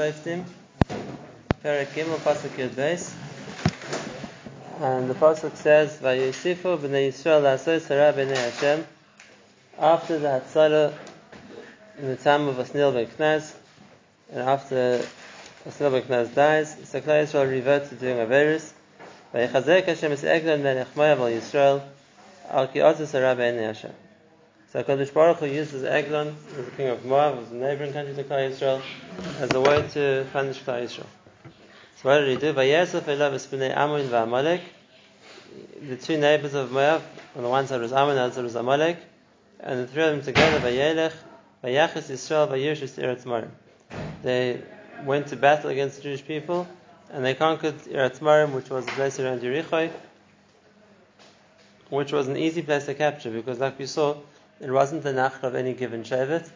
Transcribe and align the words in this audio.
Shoftim, 0.00 0.44
Perek 1.62 1.88
Gimel, 1.88 2.16
Pasuk 2.20 2.56
Yud 2.56 2.70
Beis. 2.70 3.12
And 4.80 5.10
the 5.10 5.14
Pasuk 5.14 5.54
says, 5.56 5.98
Vayisifu 5.98 6.78
b'nei 6.78 7.08
Yisrael 7.08 7.42
la'asoi 7.42 7.82
sarah 7.82 8.14
b'nei 8.14 8.34
Hashem. 8.34 8.86
After 9.78 10.18
the 10.18 10.40
Hatzalah 10.40 10.94
in 11.98 12.06
the 12.06 12.16
time 12.16 12.48
of 12.48 12.56
Asnil 12.56 12.94
ben 12.94 13.08
Knaz, 13.08 13.52
and 14.32 14.40
after 14.40 15.04
Asnil 15.68 15.92
ben 15.92 16.02
Knaz 16.04 16.34
dies, 16.34 16.76
so 16.84 17.02
Klal 17.02 17.24
Yisrael 17.24 17.50
revert 17.50 17.90
to 17.90 17.94
doing 17.96 18.16
Averis. 18.16 18.72
Vayechazek 19.34 19.84
Hashem 19.84 20.12
es 20.12 20.24
Eglon 20.24 20.62
ben 20.62 20.82
Echmaya 20.82 21.18
al 21.18 21.26
Yisrael, 21.26 21.82
al 22.48 22.68
ki 22.68 22.78
otu 22.78 23.06
sarah 23.06 23.36
b'nei 23.36 23.66
Hashem. 23.66 23.92
So 24.72 24.84
Kadosh 24.84 25.12
Baruch 25.12 25.38
Hu 25.38 25.46
uses 25.46 25.82
Eglon, 25.82 26.36
the 26.54 26.62
king 26.76 26.86
of 26.86 27.04
Moab, 27.04 27.40
as 27.40 27.48
the 27.50 27.56
neighboring 27.56 27.92
country 27.92 28.14
to 28.14 28.22
Klal 28.22 28.50
Yisrael, 28.52 28.80
as 29.40 29.52
a 29.52 29.60
way 29.60 29.84
to 29.94 30.24
punish 30.32 30.60
Klal 30.60 30.84
Yisrael. 30.84 31.06
So 31.96 32.08
what 32.08 32.18
did 32.20 32.28
he 32.28 32.36
do? 32.36 32.52
Vayesef 32.52 33.00
elav 33.00 33.32
espinei 33.32 33.76
Ammon 33.76 34.06
v'Amalek. 34.08 34.60
The 35.88 35.96
two 35.96 36.18
neighbors 36.18 36.54
of 36.54 36.70
Moab, 36.70 37.02
on 37.34 37.42
the 37.42 37.48
one 37.48 37.66
side 37.66 37.80
was 37.80 37.92
Ammon, 37.92 38.10
on 38.10 38.14
the 38.14 38.22
other 38.22 38.34
side 38.34 38.44
was 38.44 38.54
Amalek, 38.54 38.98
and 39.58 39.80
the 39.80 39.88
three 39.88 40.04
of 40.04 40.12
them 40.12 40.22
together, 40.22 40.60
Vayelech, 40.60 41.14
Vayachis 41.64 42.08
Yisrael, 42.08 42.46
Vayirshus 42.46 42.96
Eretz 43.02 43.24
Marim. 43.24 43.50
They 44.22 44.62
went 45.04 45.26
to 45.28 45.36
battle 45.36 45.70
against 45.70 45.96
the 45.96 46.02
Jewish 46.04 46.24
people, 46.24 46.68
and 47.10 47.24
they 47.24 47.34
conquered 47.34 47.76
Eretz 47.86 48.20
Marim, 48.20 48.52
which 48.52 48.70
was 48.70 48.86
a 48.86 48.90
place 48.92 49.18
around 49.18 49.40
Yericho, 49.40 49.90
which 51.88 52.12
was 52.12 52.28
an 52.28 52.36
easy 52.36 52.62
place 52.62 52.86
to 52.86 52.94
capture, 52.94 53.32
because 53.32 53.58
like 53.58 53.76
we 53.76 53.86
saw, 53.86 54.14
it 54.60 54.70
wasn't 54.70 55.02
the 55.02 55.12
nachr 55.12 55.42
of 55.42 55.54
any 55.54 55.72
given 55.72 56.02
shevet. 56.02 56.48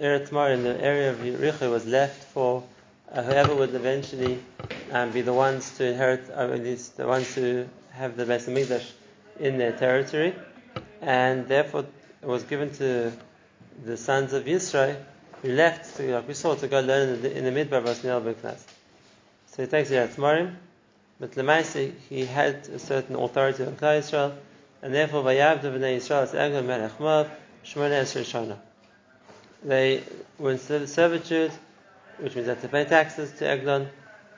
Eretz 0.00 0.28
Marim, 0.28 0.64
the 0.64 0.82
area 0.82 1.10
of 1.10 1.18
Yericho, 1.18 1.70
was 1.70 1.86
left 1.86 2.22
for 2.24 2.64
uh, 3.10 3.22
whoever 3.22 3.54
would 3.54 3.74
eventually 3.74 4.42
um, 4.90 5.10
be 5.10 5.22
the 5.22 5.32
ones 5.32 5.76
to 5.78 5.86
inherit, 5.86 6.28
or 6.28 6.52
at 6.52 6.62
least 6.62 6.96
the 6.96 7.06
ones 7.06 7.34
to 7.34 7.68
have 7.92 8.16
the 8.16 8.24
Beis 8.24 8.48
Hamikdash 8.48 8.90
in 9.40 9.58
their 9.58 9.72
territory, 9.72 10.34
and 11.00 11.46
therefore 11.48 11.86
it 12.22 12.26
was 12.26 12.42
given 12.44 12.70
to 12.74 13.12
the 13.84 13.96
sons 13.96 14.32
of 14.32 14.44
Yisrael 14.44 14.96
who 15.42 15.52
left, 15.52 15.96
to, 15.96 16.14
like 16.14 16.28
we 16.28 16.34
saw, 16.34 16.54
to 16.54 16.68
go 16.68 16.80
learn 16.80 17.08
in 17.10 17.22
the, 17.22 17.38
in 17.38 17.44
the 17.44 17.50
Midbar 17.50 17.82
Asniel 17.82 18.22
Beknas. 18.22 18.62
So 19.46 19.62
he 19.62 19.68
takes 19.68 19.90
Eretz 19.90 20.16
Marim, 20.16 20.54
but 21.20 21.32
Lemaisi 21.32 21.92
he 22.08 22.24
had 22.24 22.68
a 22.68 22.78
certain 22.78 23.16
authority 23.16 23.64
on 23.64 23.76
Klal 23.76 24.00
Yisrael, 24.00 24.34
and 24.82 24.94
therefore 24.94 25.22
Vayavdu 25.22 25.62
b'nei 25.62 25.96
Yisrael 25.96 26.32
Eglon 26.34 26.66
Melech 26.66 26.98
Moab 27.00 27.30
Shmona 27.64 28.02
Esrei 28.02 28.22
Shana. 28.22 28.56
They 29.64 30.02
were 30.38 30.52
in 30.52 30.58
servitude 30.58 31.52
which 32.18 32.34
means 32.34 32.46
that 32.46 32.60
they 32.60 32.68
had 32.68 32.86
to 32.86 32.90
pay 32.90 32.96
taxes 32.96 33.32
to 33.38 33.46
Eglon 33.46 33.88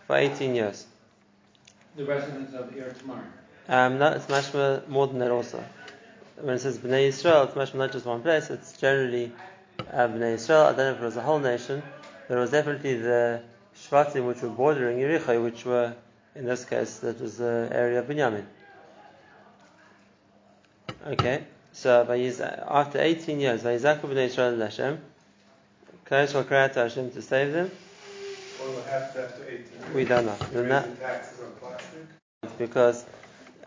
for 0.07 0.17
18 0.17 0.55
years. 0.55 0.87
The 1.97 2.05
residents 2.05 2.55
of 2.55 2.71
Eretz 2.71 3.03
Marim. 3.03 3.25
Um, 3.69 3.99
no, 3.99 4.13
it's 4.13 4.29
much 4.29 4.53
more, 4.55 4.83
more 4.89 5.07
than 5.07 5.19
that 5.19 5.31
also. 5.31 5.63
When 6.41 6.55
it 6.55 6.61
says 6.61 6.79
Bnei 6.79 7.09
Yisrael, 7.09 7.47
it's 7.47 7.57
much 7.57 7.75
more 7.75 7.87
not 7.87 7.93
just 7.93 8.07
one 8.07 8.23
place, 8.23 8.51
it's 8.51 8.79
generally 8.81 9.33
uh, 9.93 10.09
Bnei 10.09 10.35
Yisrael. 10.35 10.67
I 10.67 10.69
don't 10.69 10.77
know 10.79 10.91
if 10.93 11.01
it 11.01 11.05
was 11.05 11.17
a 11.17 11.23
whole 11.23 11.39
nation, 11.39 11.83
but 12.27 12.37
it 12.37 12.41
was 12.41 12.51
definitely 12.51 12.95
the 12.95 13.43
Shvatim 13.77 14.27
which 14.27 14.43
were 14.43 14.49
bordering 14.49 14.99
Yericho, 14.99 15.43
which 15.43 15.65
were, 15.65 15.95
in 16.35 16.47
this 16.47 16.65
case, 16.65 16.99
that 17.01 17.21
was 17.21 17.39
the 17.39 17.69
area 17.73 18.01
of 18.01 18.07
Binyamin. 18.07 18.45
Okay, 21.07 21.45
so 21.73 22.03
after 22.69 23.01
18 23.01 23.41
years, 23.41 23.63
Vayizaku 23.63 24.01
Bnei 24.03 24.29
Yisrael 24.29 24.61
Hashem, 24.61 24.99
Klal 26.07 26.27
Yisrael 26.27 26.47
cried 26.47 26.73
to 26.75 26.81
Hashem 26.81 27.11
to 27.13 27.23
save 27.23 27.53
them. 27.53 27.71
What 28.59 28.75
will 28.75 28.83
happen 28.83 29.23
after 29.23 29.45
18 29.45 29.95
We 29.95 30.05
don't 30.05 30.27
know. 30.27 30.37
We're 30.53 30.67
not- 30.67 30.83
Raising 30.85 30.97
taxes 30.99 31.41
on 31.41 31.53
plastic? 31.61 32.59
because 32.59 33.05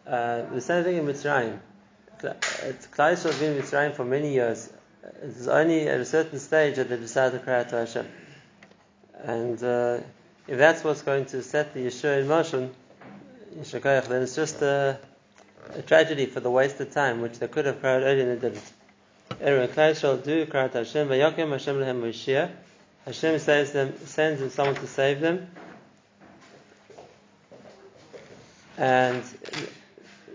uh, 0.05 0.43
the 0.53 0.61
same 0.61 0.83
thing 0.83 0.97
in 0.97 1.05
Mitzrayim. 1.05 1.59
Kla- 2.19 2.31
it's- 2.63 2.87
Klal 2.87 3.13
Yisrael 3.13 3.31
has 3.31 3.39
been 3.39 3.55
in 3.55 3.61
Mitzrayim 3.63 3.95
for 3.95 4.03
many 4.05 4.33
years. 4.33 4.71
It 5.03 5.29
is 5.29 5.47
only 5.47 5.87
at 5.87 5.99
a 5.99 6.05
certain 6.05 6.39
stage 6.39 6.75
that 6.75 6.89
they 6.89 6.97
decided 6.97 7.39
to 7.39 7.43
cry 7.43 7.59
out 7.61 7.69
to 7.69 7.77
Hashem. 7.77 8.07
And 9.23 9.63
uh, 9.63 9.99
if 10.47 10.57
that's 10.57 10.83
what's 10.83 11.01
going 11.01 11.25
to 11.27 11.41
set 11.41 11.73
the 11.73 11.85
Yeshua 11.87 12.21
in 12.21 12.27
motion, 12.27 12.71
then 13.53 14.21
it's 14.21 14.35
just 14.35 14.61
a, 14.61 14.99
a 15.73 15.81
tragedy 15.81 16.25
for 16.25 16.39
the 16.39 16.51
wasted 16.51 16.91
time, 16.91 17.21
which 17.21 17.39
they 17.39 17.47
could 17.47 17.65
have 17.65 17.79
cried 17.79 18.03
earlier 18.03 18.29
and 18.29 18.41
they 18.41 18.49
didn't. 18.49 18.71
Anyway, 19.39 19.67
Klal 19.67 19.91
Yisrael 19.91 20.23
do 20.23 20.45
cry 20.45 20.67
to 20.67 20.79
Hashem, 20.79 21.07
Vayakim 21.07 21.51
Hashem 21.51 21.79
lehem 21.79 22.01
Moshiach. 22.01 22.51
Hashem 23.05 23.39
saves 23.39 23.71
them, 23.71 23.93
sends 24.05 24.41
them 24.41 24.49
someone 24.49 24.75
to 24.75 24.87
save 24.87 25.21
them. 25.21 25.47
And 28.77 29.23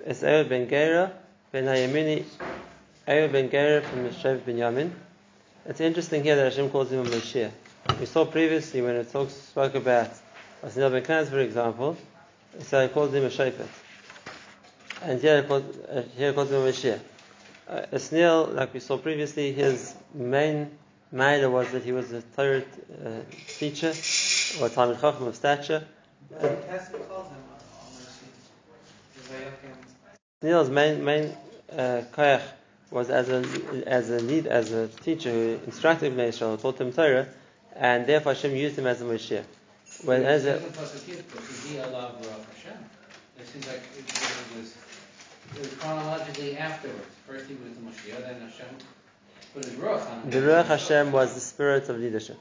it's 0.04 0.22
Eod 0.22 0.48
ben 0.48 0.69
Gera, 0.69 1.12
ben 1.53 1.64
Hayamini, 1.64 2.25
Eod 3.06 3.32
ben 3.32 3.50
Gera 3.50 3.82
from 3.82 4.04
the 4.04 4.10
Shev 4.10 4.44
ben 4.44 4.56
Yamin. 4.56 4.91
It's 5.66 5.81
interesting 5.81 6.22
here 6.22 6.37
that 6.37 6.44
Hashem 6.44 6.70
calls 6.70 6.91
him 6.91 7.00
a 7.00 7.04
Moshiach. 7.04 7.50
We 8.00 8.06
saw 8.06 8.25
previously 8.25 8.82
when 8.82 8.97
it 8.97 9.12
talks, 9.12 9.34
spoke 9.34 9.75
about 9.75 10.10
Asnil 10.64 10.91
ben 10.91 11.03
Knaz, 11.03 11.28
for 11.28 11.41
example, 11.41 11.97
so 12.60 12.82
he 12.82 12.88
calls 12.88 13.12
him 13.12 13.25
a 13.25 13.28
Shofet. 13.28 13.69
And 15.03 15.21
here 15.21 15.39
it 15.39 15.49
calls, 15.49 15.62
uh, 15.89 16.05
here 16.17 16.31
it 16.31 16.34
him 16.34 16.62
a 16.62 16.67
Moshiach. 16.67 17.01
Uh, 17.69 17.83
Asnil, 17.93 18.55
like 18.55 18.73
we 18.73 18.81
saw 18.81 18.97
previously, 18.97 19.53
his 19.53 19.95
main 20.15 20.71
matter 21.12 21.51
was 21.51 21.71
that 21.73 21.83
he 21.83 21.93
was 21.93 22.12
a 22.12 22.23
Torah 22.23 22.62
uh, 23.05 23.21
teacher, 23.59 23.93
or 24.61 24.69
Talmud 24.69 25.01
Chacham 25.01 25.27
of 25.27 25.37
stature. 25.37 25.85
Neil's 30.43 30.71
main 30.71 31.05
main 31.05 31.37
uh, 31.73 32.03
koyach 32.12 32.43
was 32.91 33.11
as 33.11 33.29
a 33.29 33.45
as 33.87 34.11
a 34.11 34.21
lead 34.21 34.47
as 34.47 34.71
a 34.73 34.87
teacher 34.89 35.31
who 35.31 35.59
instructed 35.67 36.12
Bnei 36.12 36.29
Israel, 36.29 36.56
taught 36.56 36.79
them 36.79 36.93
Torah, 36.93 37.27
and 37.75 38.06
therefore 38.06 38.35
Hashem 38.35 38.55
used 38.55 38.79
him 38.79 38.87
as 38.87 39.01
a 39.01 39.05
Moshiach. 39.05 39.45
When 40.05 40.25
as 40.25 40.45
a, 40.45 40.61
It 43.39 43.47
seems 43.47 43.67
like 43.67 43.77
it, 43.77 43.99
it 43.99 44.12
was 44.12 44.16
was 45.59 45.75
chronologically 45.75 46.56
afterwards. 46.56 47.06
First 47.27 47.47
he 47.49 47.55
was 47.55 47.75
the 47.75 47.81
Moshiach, 47.81 48.22
then 48.22 48.41
Hashem 48.41 48.67
his 49.56 49.67
ruach 49.71 50.31
the 50.31 50.39
Ruach 50.39 50.67
Hashem 50.67 51.12
was 51.12 51.34
the 51.34 51.41
spirit 51.41 51.89
of 51.89 51.99
leadership, 51.99 52.39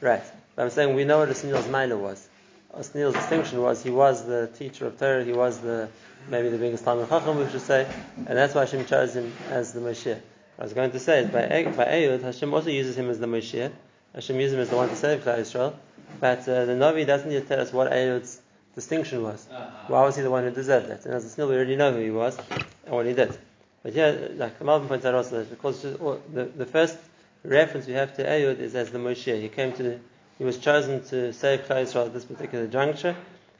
right? 0.00 0.22
But 0.54 0.64
I'm 0.64 0.70
saying 0.70 0.94
we 0.94 1.04
know 1.04 1.18
what 1.18 1.28
Asnil's 1.28 1.66
Maila 1.66 1.98
was. 1.98 2.28
Asnil's 2.76 3.14
distinction 3.14 3.62
was 3.62 3.82
he 3.82 3.90
was 3.90 4.26
the 4.26 4.48
teacher 4.58 4.86
of 4.86 4.98
Torah, 4.98 5.24
he 5.24 5.32
was 5.32 5.58
the 5.58 5.88
maybe 6.28 6.50
the 6.50 6.58
biggest 6.58 6.84
Talmud 6.84 7.08
Chacham, 7.08 7.38
we 7.38 7.48
should 7.48 7.62
say, 7.62 7.90
and 8.16 8.36
that's 8.36 8.54
why 8.54 8.66
Hashem 8.66 8.84
chose 8.86 9.16
him 9.16 9.32
as 9.48 9.72
the 9.72 9.80
Moshiach. 9.80 10.20
I 10.58 10.62
was 10.62 10.74
going 10.74 10.90
to 10.90 10.98
say 10.98 11.20
is 11.20 11.30
by 11.30 11.46
by 11.74 11.86
Ehud, 11.86 12.22
Hashem 12.22 12.52
also 12.52 12.68
uses 12.68 12.96
him 12.96 13.08
as 13.08 13.18
the 13.18 13.26
Moshiach. 13.26 13.72
Hashem 14.14 14.38
uses 14.38 14.54
him 14.54 14.60
as 14.60 14.68
the 14.68 14.76
one 14.76 14.88
to 14.88 14.96
save 14.96 15.24
Klal 15.24 15.38
Yisrael, 15.38 15.74
but 16.20 16.40
uh, 16.40 16.66
the 16.66 16.72
Navi 16.72 17.06
doesn't 17.06 17.30
yet 17.30 17.48
tell 17.48 17.60
us 17.60 17.72
what 17.72 17.90
Ehud's 17.90 18.40
distinction 18.80 19.22
was. 19.22 19.46
Why 19.88 20.02
was 20.04 20.16
he 20.16 20.22
the 20.22 20.30
one 20.30 20.44
who 20.44 20.50
deserved 20.50 20.88
that? 20.88 21.04
And 21.04 21.14
as 21.14 21.24
a 21.24 21.28
Snil, 21.28 21.48
we 21.48 21.56
already 21.56 21.76
know 21.76 21.92
who 21.92 22.00
he 22.00 22.10
was 22.10 22.38
and 22.86 22.94
what 22.94 23.06
he 23.06 23.12
did. 23.12 23.36
But 23.82 23.92
here, 23.92 24.32
like 24.36 24.58
Malbim 24.58 24.88
points 24.88 25.06
out 25.06 25.14
also, 25.14 25.38
that 25.38 25.50
because 25.50 25.82
the, 25.82 26.50
the 26.56 26.66
first 26.66 26.96
reference 27.44 27.86
we 27.86 27.94
have 27.94 28.14
to 28.16 28.22
Ehud 28.28 28.58
is 28.58 28.74
as 28.74 28.90
the 28.90 28.98
Moshiach. 28.98 29.40
He 29.40 29.48
came 29.48 29.72
to, 29.74 29.98
he 30.38 30.44
was 30.44 30.58
chosen 30.58 31.04
to 31.04 31.32
save 31.32 31.60
Klal 31.60 31.82
Yisrael 31.84 32.06
at 32.06 32.12
this 32.12 32.24
particular 32.24 32.66
juncture. 32.66 33.16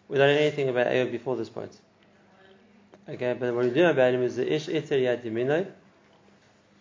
We 0.09 0.19
don't 0.19 0.35
know 0.35 0.41
anything 0.41 0.69
about 0.69 0.89
Ehud 0.89 1.13
before 1.13 1.37
this 1.37 1.49
point. 1.49 1.73
Okay, 3.09 3.37
but 3.39 3.55
what 3.55 3.65
we 3.65 3.71
do 3.71 3.83
know 3.83 3.91
about 3.91 4.15
him 4.15 4.23
is 4.23 4.37
the 4.37 4.53
Ish 4.53 4.69
Iter 4.69 4.97
Yad. 4.97 5.67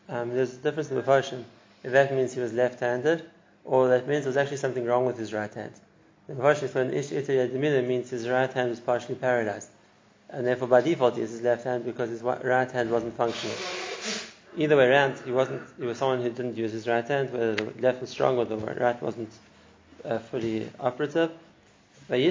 Um, 0.10 0.30
there's 0.30 0.54
a 0.54 0.58
difference 0.58 0.90
in 0.90 0.96
the 0.96 1.04
Mepharshim. 1.04 1.44
If 1.84 1.92
that 1.92 2.14
means 2.14 2.34
he 2.34 2.42
was 2.42 2.52
left-handed, 2.54 3.24
or 3.64 3.90
that 3.90 4.08
means 4.08 4.24
there 4.24 4.30
was 4.30 4.38
actually 4.38 4.58
something 4.58 4.86
wrong 4.86 5.06
with 5.06 5.18
his 5.18 5.34
right 5.34 5.54
hand. 5.54 5.74
The 6.30 6.36
Mepharshim 6.36 6.76
an 6.76 6.94
Ish 6.94 7.12
Iter 7.12 7.34
Yad 7.34 7.54
Yaminoi 7.54 7.88
means 7.88 8.12
his 8.12 8.30
right 8.30 8.54
hand 8.54 8.70
was 8.70 8.80
partially 8.80 9.16
paralyzed. 9.16 9.70
And 10.30 10.46
therefore 10.46 10.68
by 10.68 10.82
default 10.82 11.18
is 11.18 11.32
his 11.32 11.42
left 11.42 11.64
hand 11.64 11.86
because 11.86 12.12
his 12.12 12.22
right 12.22 12.70
hand 12.70 12.92
wasn't 12.92 13.18
functioning. 13.18 13.56
Either 14.56 14.78
way 14.78 14.90
around, 14.90 15.18
he 15.26 15.32
wasn't, 15.32 15.64
he 15.80 15.88
was 15.88 15.98
someone 15.98 16.22
who 16.22 16.30
didn't 16.30 16.56
use 16.56 16.72
his 16.72 16.88
right 16.88 17.08
hand, 17.08 17.34
whether 17.34 17.56
the 17.56 17.82
left 17.82 18.02
was 18.02 18.12
strong 18.12 18.38
or 18.38 18.46
the 18.46 18.58
right 18.58 19.02
wasn't 19.02 19.32
uh, 20.06 20.20
fully 20.20 20.70
operative. 20.80 21.32
And 22.08 22.22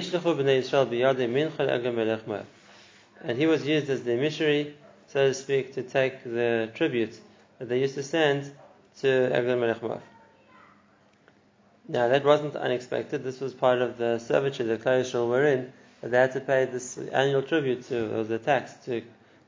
he 3.37 3.47
was 3.47 3.67
used 3.67 3.89
as 3.89 4.03
the 4.03 4.13
emissary, 4.13 4.75
so 5.07 5.27
to 5.27 5.33
speak, 5.33 5.73
to 5.73 5.83
take 5.83 6.23
the 6.23 6.69
tribute 6.73 7.19
that 7.57 7.67
they 7.67 7.81
used 7.81 7.95
to 7.95 8.03
send 8.03 8.49
to 9.01 9.09
Eglon 9.09 9.59
Melech 9.59 9.83
Moab. 9.83 10.01
Now 11.91 12.07
that 12.09 12.23
wasn't 12.23 12.55
unexpected. 12.55 13.23
This 13.23 13.39
was 13.39 13.55
part 13.55 13.81
of 13.81 13.97
the 13.97 14.19
servitude 14.19 14.67
that 14.67 14.83
Klal 14.83 15.01
Yisrael 15.01 15.27
were 15.27 15.43
in. 15.43 15.73
They 16.03 16.17
had 16.17 16.33
to 16.33 16.39
pay 16.39 16.65
this 16.65 16.99
annual 16.99 17.41
tribute 17.41 17.87
to, 17.87 18.19
or 18.19 18.23
the 18.23 18.37
tax 18.37 18.73
to 18.85 19.01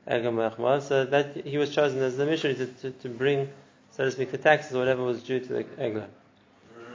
Eglon 0.08 0.34
Melech 0.34 0.82
So 0.82 1.04
that 1.04 1.46
he 1.46 1.56
was 1.56 1.72
chosen 1.72 2.00
as 2.00 2.16
the 2.16 2.26
missionary 2.26 2.58
to, 2.58 2.66
to, 2.66 2.90
to 2.90 3.08
bring, 3.08 3.48
so 3.92 4.04
to 4.04 4.10
speak, 4.10 4.32
the 4.32 4.38
taxes 4.38 4.74
or 4.74 4.80
whatever 4.80 5.04
was 5.04 5.22
due 5.22 5.38
to 5.38 5.46
the. 5.46 5.64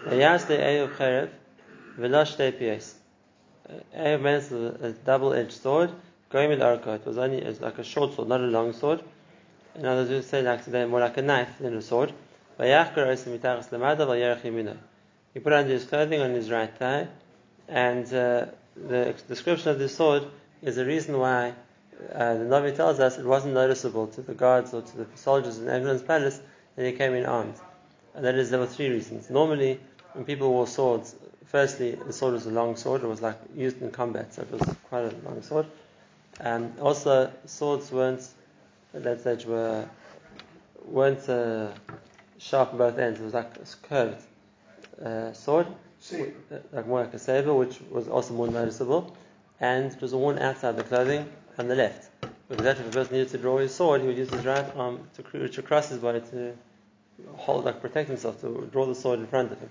Vayas 0.05 0.47
le'eyu 0.47 0.93
cherev. 0.97 1.29
Erev 3.95 4.21
meant 4.21 4.51
a 4.51 4.91
double-edged 5.05 5.53
sword. 5.53 5.91
With 6.29 6.59
Arka, 6.59 6.95
it 6.95 7.05
was 7.05 7.17
only 7.17 7.37
it's 7.37 7.61
like 7.61 7.77
a 7.79 7.85
short 7.85 8.13
sword, 8.15 8.27
not 8.27 8.41
a 8.41 8.47
long 8.47 8.73
sword. 8.73 9.01
In 9.75 9.85
other 9.85 10.01
words, 10.01 10.09
we 10.09 10.21
say 10.23 10.41
like 10.41 10.67
more 10.89 10.99
like 10.99 11.15
a 11.15 11.21
knife 11.21 11.57
than 11.59 11.77
a 11.77 11.81
sword. 11.81 12.11
He 15.33 15.39
put 15.39 15.53
under 15.53 15.71
his 15.71 15.85
clothing 15.85 16.21
on 16.21 16.31
his 16.31 16.49
right 16.49 16.73
thigh, 16.75 17.07
and 17.67 18.05
uh, 18.13 18.45
the 18.75 19.15
description 19.27 19.69
of 19.69 19.79
this 19.79 19.95
sword 19.95 20.23
is 20.61 20.75
the 20.75 20.85
reason 20.85 21.17
why 21.19 21.53
uh, 22.13 22.33
the 22.35 22.43
Navi 22.43 22.75
tells 22.75 22.99
us 22.99 23.17
it 23.17 23.25
wasn't 23.25 23.53
noticeable 23.53 24.07
to 24.07 24.21
the 24.21 24.33
guards 24.33 24.73
or 24.73 24.81
to 24.81 24.97
the 24.97 25.07
soldiers 25.15 25.57
in 25.59 25.67
Eglon's 25.67 26.01
palace 26.01 26.39
that 26.75 26.85
he 26.85 26.91
came 26.93 27.13
in 27.13 27.25
armed. 27.25 27.55
And 28.15 28.25
that 28.25 28.35
is, 28.35 28.49
there 28.49 28.59
were 28.59 28.67
three 28.67 28.89
reasons. 28.89 29.29
Normally, 29.29 29.79
when 30.13 30.25
people 30.25 30.49
wore 30.49 30.67
swords, 30.67 31.15
firstly, 31.45 31.95
the 31.95 32.13
sword 32.13 32.33
was 32.33 32.45
a 32.45 32.51
long 32.51 32.75
sword, 32.75 33.03
it 33.03 33.07
was 33.07 33.21
like 33.21 33.37
used 33.55 33.81
in 33.81 33.91
combat, 33.91 34.33
so 34.33 34.43
it 34.43 34.51
was 34.51 34.61
quite 34.89 35.01
a 35.01 35.13
long 35.25 35.41
sword. 35.41 35.65
Um, 36.39 36.73
also, 36.79 37.31
swords 37.45 37.91
weren't, 37.91 38.27
at 38.93 39.03
that 39.03 39.21
stage, 39.21 39.45
were, 39.45 39.87
weren't 40.85 41.27
uh, 41.29 41.69
sharp 42.37 42.71
on 42.71 42.77
both 42.77 42.97
ends, 42.97 43.19
it 43.19 43.23
was 43.23 43.33
like 43.33 43.81
curved 43.83 44.21
uh, 45.03 45.33
sword, 45.33 45.67
See, 45.99 46.31
like 46.71 46.87
more 46.87 47.01
like 47.01 47.13
a 47.13 47.19
saber, 47.19 47.53
which 47.53 47.79
was 47.89 48.07
also 48.07 48.33
more 48.33 48.47
noticeable, 48.47 49.15
and 49.59 49.91
it 49.91 50.01
was 50.01 50.13
worn 50.13 50.37
outside 50.37 50.77
the 50.77 50.83
clothing 50.83 51.27
on 51.57 51.67
the 51.67 51.75
left. 51.75 52.09
Because 52.47 52.63
that 52.63 52.79
if 52.79 52.87
a 52.87 52.91
person 52.91 53.13
needed 53.13 53.29
to 53.29 53.37
draw 53.37 53.57
his 53.57 53.73
sword, 53.73 54.01
he 54.01 54.07
would 54.07 54.17
use 54.17 54.29
his 54.29 54.45
right 54.45 54.65
arm 54.75 55.07
to 55.15 55.37
reach 55.37 55.57
across 55.57 55.89
his 55.89 55.99
body 55.99 56.21
to 56.31 56.53
hold, 57.35 57.65
like 57.65 57.81
protect 57.81 58.09
himself, 58.09 58.39
to 58.41 58.69
draw 58.71 58.85
the 58.85 58.95
sword 58.95 59.19
in 59.19 59.27
front 59.27 59.51
of 59.51 59.59
him. 59.59 59.69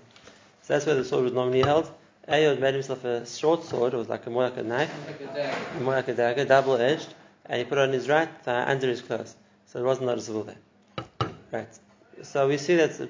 So 0.61 0.73
that's 0.73 0.85
where 0.85 0.95
the 0.95 1.05
sword 1.05 1.23
was 1.23 1.33
normally 1.33 1.61
held. 1.61 1.89
Ayod 2.27 2.59
made 2.59 2.73
himself 2.73 3.05
a 3.05 3.25
short 3.25 3.63
sword, 3.63 3.93
it 3.93 3.97
was 3.97 4.09
like 4.09 4.25
a, 4.27 4.29
more 4.29 4.43
like 4.43 4.57
a 4.57 4.63
knife, 4.63 4.93
Like 5.07 5.21
a 5.21 5.79
more 5.81 5.93
like 5.93 6.09
a 6.09 6.13
dagger, 6.13 6.43
double 6.43 6.75
edged, 6.75 7.07
and 7.45 7.57
he 7.59 7.63
put 7.63 7.77
it 7.77 7.81
on 7.81 7.93
his 7.93 8.09
right 8.09 8.29
thigh 8.43 8.69
under 8.69 8.87
his 8.87 9.01
clothes. 9.01 9.33
So 9.67 9.79
it 9.79 9.83
wasn't 9.83 10.07
noticeable 10.07 10.43
there. 10.43 11.29
Right. 11.51 11.79
So 12.23 12.49
we 12.49 12.57
see 12.57 12.75
that 12.75 13.09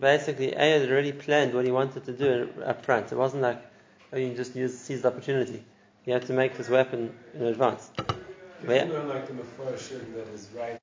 basically 0.00 0.52
Ayod 0.52 0.80
had 0.80 0.90
already 0.90 1.12
planned 1.12 1.54
what 1.54 1.64
he 1.64 1.70
wanted 1.70 2.04
to 2.04 2.12
do 2.12 2.48
up 2.64 2.84
front. 2.84 3.12
It 3.12 3.16
wasn't 3.16 3.42
like, 3.42 3.62
oh, 4.12 4.16
you 4.16 4.34
just 4.34 4.54
use, 4.56 4.78
seize 4.78 5.02
the 5.02 5.08
opportunity. 5.08 5.64
He 6.02 6.10
had 6.10 6.26
to 6.26 6.32
make 6.32 6.56
this 6.56 6.68
weapon 6.68 7.14
in 7.34 7.42
advance. 7.42 7.90
learn 8.64 9.08
like 9.08 9.26
the 9.26 9.34
that 9.34 10.28
is 10.34 10.48
right. 10.54 10.80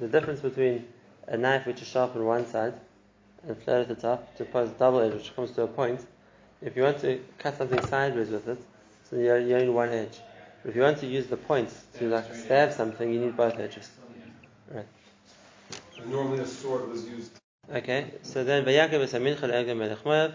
the 0.00 0.08
difference 0.08 0.40
between 0.40 0.86
a 1.26 1.36
knife 1.36 1.66
which 1.66 1.82
is 1.82 1.88
sharp 1.88 2.16
on 2.16 2.24
one 2.24 2.46
side 2.46 2.74
and 3.46 3.56
flat 3.62 3.82
at 3.82 3.88
the 3.88 3.94
top 3.94 4.34
to 4.36 4.42
opposed 4.42 4.78
double 4.78 5.00
edge 5.00 5.14
which 5.14 5.34
comes 5.34 5.50
to 5.52 5.62
a 5.62 5.66
point. 5.66 6.04
If 6.60 6.76
you 6.76 6.82
want 6.82 7.00
to 7.02 7.20
cut 7.38 7.56
something 7.56 7.80
sideways 7.86 8.30
with 8.30 8.48
it, 8.48 8.58
so 9.08 9.16
you 9.16 9.34
you 9.36 9.54
only 9.54 9.68
one 9.68 9.90
edge. 9.90 10.18
But 10.62 10.70
if 10.70 10.76
you 10.76 10.82
want 10.82 10.98
to 10.98 11.06
use 11.06 11.26
the 11.26 11.36
points 11.36 11.84
to 11.98 12.08
like 12.08 12.34
stab 12.34 12.72
something, 12.72 13.12
you 13.12 13.20
need 13.20 13.36
both 13.36 13.58
edges. 13.58 13.90
Right. 14.70 14.86
And 16.00 16.10
normally 16.10 16.40
a 16.40 16.46
sword 16.46 16.88
was 16.88 17.04
used. 17.08 17.37
Okay, 17.70 18.12
so 18.22 18.44
then 18.44 18.66
is 18.66 19.14
Eglon 19.14 19.78
Melech. 19.78 20.32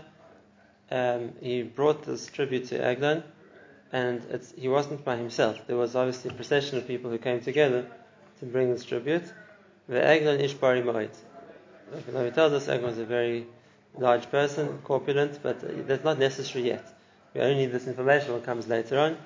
Um, 0.91 1.33
he 1.41 1.63
brought 1.63 2.03
this 2.03 2.27
tribute 2.27 2.67
to 2.67 2.79
Eglon, 2.79 3.23
and 3.91 4.21
he 4.55 4.67
wasn't 4.67 5.03
by 5.03 5.17
himself. 5.17 5.65
There 5.65 5.75
was 5.75 5.95
obviously 5.95 6.29
a 6.29 6.33
procession 6.35 6.77
of 6.77 6.85
people 6.85 7.09
who 7.09 7.17
came 7.17 7.41
together 7.41 7.87
to 8.39 8.45
bring 8.45 8.71
this 8.71 8.85
tribute. 8.85 9.23
The 9.89 10.05
Eglon 10.05 10.41
Ishbari 10.41 10.83
Moed. 10.83 11.09
The 12.05 12.11
Navi 12.11 12.35
tells 12.35 12.53
us, 12.53 12.67
Eglon 12.67 12.91
is 12.91 12.99
a 12.99 13.05
very 13.05 13.47
large 13.97 14.29
person, 14.29 14.79
corpulent, 14.83 15.39
but 15.41 15.87
that's 15.87 16.03
not 16.03 16.19
necessary 16.19 16.67
yet. 16.67 16.85
We 17.33 17.41
only 17.41 17.55
need 17.55 17.71
this 17.71 17.87
information 17.87 18.33
when 18.33 18.41
it 18.41 18.45
comes 18.45 18.67
later 18.67 18.99
on. 18.99 19.17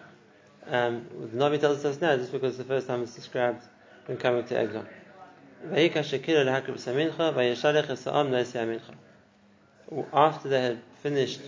Um, 0.67 1.05
the 1.33 1.37
Navi 1.37 1.59
tells 1.59 1.83
us 1.83 1.99
now 1.99 2.15
just 2.15 2.31
because 2.31 2.57
the 2.57 2.63
first 2.63 2.87
time 2.87 3.03
it's 3.03 3.15
described 3.15 3.63
when 4.05 4.17
coming 4.17 4.45
to 4.45 4.57
Eglon. 4.57 4.87
After 10.13 10.49
they 10.49 10.61
had 10.61 10.79
finished 11.01 11.41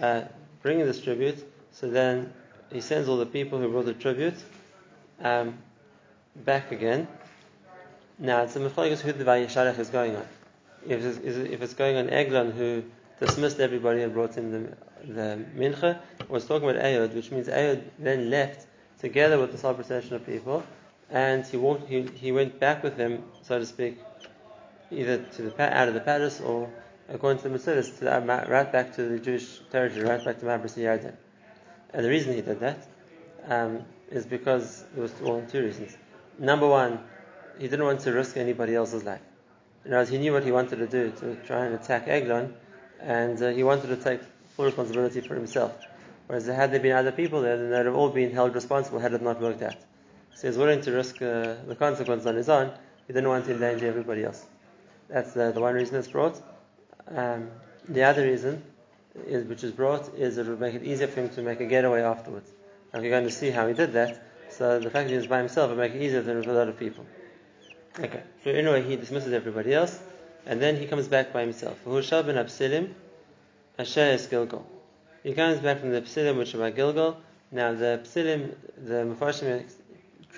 uh, 0.00 0.22
bringing 0.62 0.86
this 0.86 1.00
tribute, 1.00 1.44
so 1.72 1.90
then 1.90 2.32
he 2.72 2.80
sends 2.80 3.08
all 3.08 3.16
the 3.16 3.26
people 3.26 3.58
who 3.58 3.68
brought 3.70 3.84
the 3.84 3.94
tribute 3.94 4.34
um, 5.20 5.58
back 6.36 6.72
again. 6.72 7.06
Now 8.18 8.42
it's 8.42 8.56
a 8.56 8.60
mechlokes 8.60 9.00
who 9.00 9.12
the 9.12 9.24
Vayishalech 9.24 9.78
is 9.78 9.88
going 9.88 10.16
on. 10.16 10.26
If 10.86 11.04
it's, 11.04 11.18
if 11.18 11.62
it's 11.62 11.74
going 11.74 11.96
on 11.96 12.10
Eglon 12.10 12.52
who 12.52 12.82
dismissed 13.20 13.60
everybody 13.60 14.02
and 14.02 14.12
brought 14.12 14.36
in 14.36 14.50
the, 14.50 15.12
the 15.12 15.44
mincha, 15.56 15.98
it's 16.30 16.46
talking 16.46 16.68
about 16.68 16.82
Ayod, 16.82 17.14
which 17.14 17.30
means 17.30 17.48
Ayod 17.48 17.82
then 17.98 18.30
left 18.30 18.66
together 18.98 19.38
with 19.38 19.52
this 19.52 19.62
whole 19.62 19.74
procession 19.74 20.14
of 20.14 20.24
people, 20.24 20.62
and 21.12 21.46
he 21.46 21.58
walked, 21.58 21.88
he, 21.88 22.02
he 22.16 22.32
went 22.32 22.58
back 22.58 22.82
with 22.82 22.96
them, 22.96 23.22
so 23.42 23.58
to 23.58 23.66
speak, 23.66 23.98
either 24.90 25.18
to 25.18 25.42
the 25.42 25.76
out 25.76 25.88
of 25.88 25.94
the 25.94 26.00
palace 26.00 26.40
or 26.40 26.70
according 27.08 27.42
to 27.42 27.48
the 27.48 27.58
Mesilas, 27.58 27.98
to 27.98 28.04
the, 28.04 28.46
right 28.48 28.72
back 28.72 28.94
to 28.96 29.02
the 29.04 29.18
Jewish 29.18 29.60
territory, 29.70 30.04
right 30.04 30.24
back 30.24 30.38
to 30.40 30.46
Mabris 30.46 30.76
Yarden. 30.76 31.14
And 31.92 32.04
the 32.04 32.08
reason 32.08 32.34
he 32.34 32.40
did 32.40 32.60
that 32.60 32.86
um, 33.46 33.84
is 34.10 34.24
because 34.24 34.84
there 34.94 35.02
was 35.02 35.12
well, 35.20 35.44
two 35.50 35.62
reasons. 35.62 35.96
Number 36.38 36.66
one, 36.66 37.00
he 37.58 37.68
didn't 37.68 37.84
want 37.84 38.00
to 38.00 38.12
risk 38.12 38.38
anybody 38.38 38.74
else's 38.74 39.04
life. 39.04 39.20
In 39.84 39.92
other 39.92 40.10
he 40.10 40.16
knew 40.16 40.32
what 40.32 40.44
he 40.44 40.52
wanted 40.52 40.76
to 40.76 40.86
do 40.86 41.10
to 41.10 41.36
try 41.46 41.66
and 41.66 41.74
attack 41.74 42.08
Eglon, 42.08 42.54
and 43.00 43.42
uh, 43.42 43.50
he 43.50 43.62
wanted 43.64 43.88
to 43.88 43.96
take 43.96 44.20
full 44.56 44.64
responsibility 44.64 45.20
for 45.20 45.34
himself. 45.34 45.72
Whereas 46.26 46.46
had 46.46 46.72
there 46.72 46.80
been 46.80 46.92
other 46.92 47.12
people 47.12 47.42
there, 47.42 47.58
then 47.58 47.70
they'd 47.70 47.84
have 47.84 47.96
all 47.96 48.08
been 48.08 48.30
held 48.30 48.54
responsible 48.54 49.00
had 49.00 49.12
it 49.12 49.20
not 49.20 49.40
worked 49.40 49.60
out. 49.60 49.76
So 50.34 50.42
he 50.42 50.48
was 50.48 50.58
willing 50.58 50.80
to 50.82 50.92
risk 50.92 51.22
uh, 51.22 51.56
the 51.66 51.76
consequence 51.78 52.26
on 52.26 52.36
his 52.36 52.48
own. 52.48 52.72
He 53.06 53.12
didn't 53.12 53.28
want 53.28 53.44
to 53.46 53.52
endanger 53.52 53.86
everybody 53.86 54.24
else. 54.24 54.46
That's 55.08 55.32
the, 55.32 55.52
the 55.52 55.60
one 55.60 55.74
reason 55.74 55.96
it's 55.96 56.08
brought. 56.08 56.40
Um, 57.08 57.50
the 57.88 58.02
other 58.04 58.22
reason, 58.22 58.62
is, 59.26 59.44
which 59.46 59.62
is 59.64 59.72
brought, 59.72 60.14
is 60.14 60.38
it 60.38 60.46
would 60.46 60.60
make 60.60 60.74
it 60.74 60.84
easier 60.84 61.06
for 61.06 61.20
him 61.20 61.28
to 61.30 61.42
make 61.42 61.60
a 61.60 61.66
getaway 61.66 62.02
afterwards. 62.02 62.50
And 62.92 63.02
we're 63.02 63.10
going 63.10 63.24
to 63.24 63.30
see 63.30 63.50
how 63.50 63.66
he 63.66 63.74
did 63.74 63.92
that. 63.92 64.22
So 64.50 64.78
the 64.78 64.90
fact 64.90 65.08
that 65.08 65.10
he 65.10 65.16
was 65.16 65.26
by 65.26 65.38
himself 65.38 65.70
would 65.70 65.78
make 65.78 65.94
it 65.94 66.02
easier 66.02 66.22
than 66.22 66.38
with 66.38 66.48
a 66.48 66.52
lot 66.52 66.68
of 66.68 66.78
people. 66.78 67.06
Okay. 67.98 68.22
So 68.44 68.50
anyway, 68.50 68.82
he 68.82 68.96
dismisses 68.96 69.32
everybody 69.32 69.74
else, 69.74 69.98
and 70.46 70.60
then 70.60 70.76
he 70.76 70.86
comes 70.86 71.08
back 71.08 71.32
by 71.32 71.42
himself. 71.42 71.78
Asher 73.78 74.18
Gilgal. 74.30 74.66
He 75.22 75.34
comes 75.34 75.60
back 75.60 75.80
from 75.80 75.90
the 75.90 76.02
Psilim, 76.02 76.36
which 76.36 76.54
are 76.54 76.58
by 76.58 76.70
Gilgal. 76.70 77.16
Now 77.50 77.72
the 77.72 78.00
Psilim, 78.04 78.54
the 78.76 79.04
Mepharshim 79.04 79.64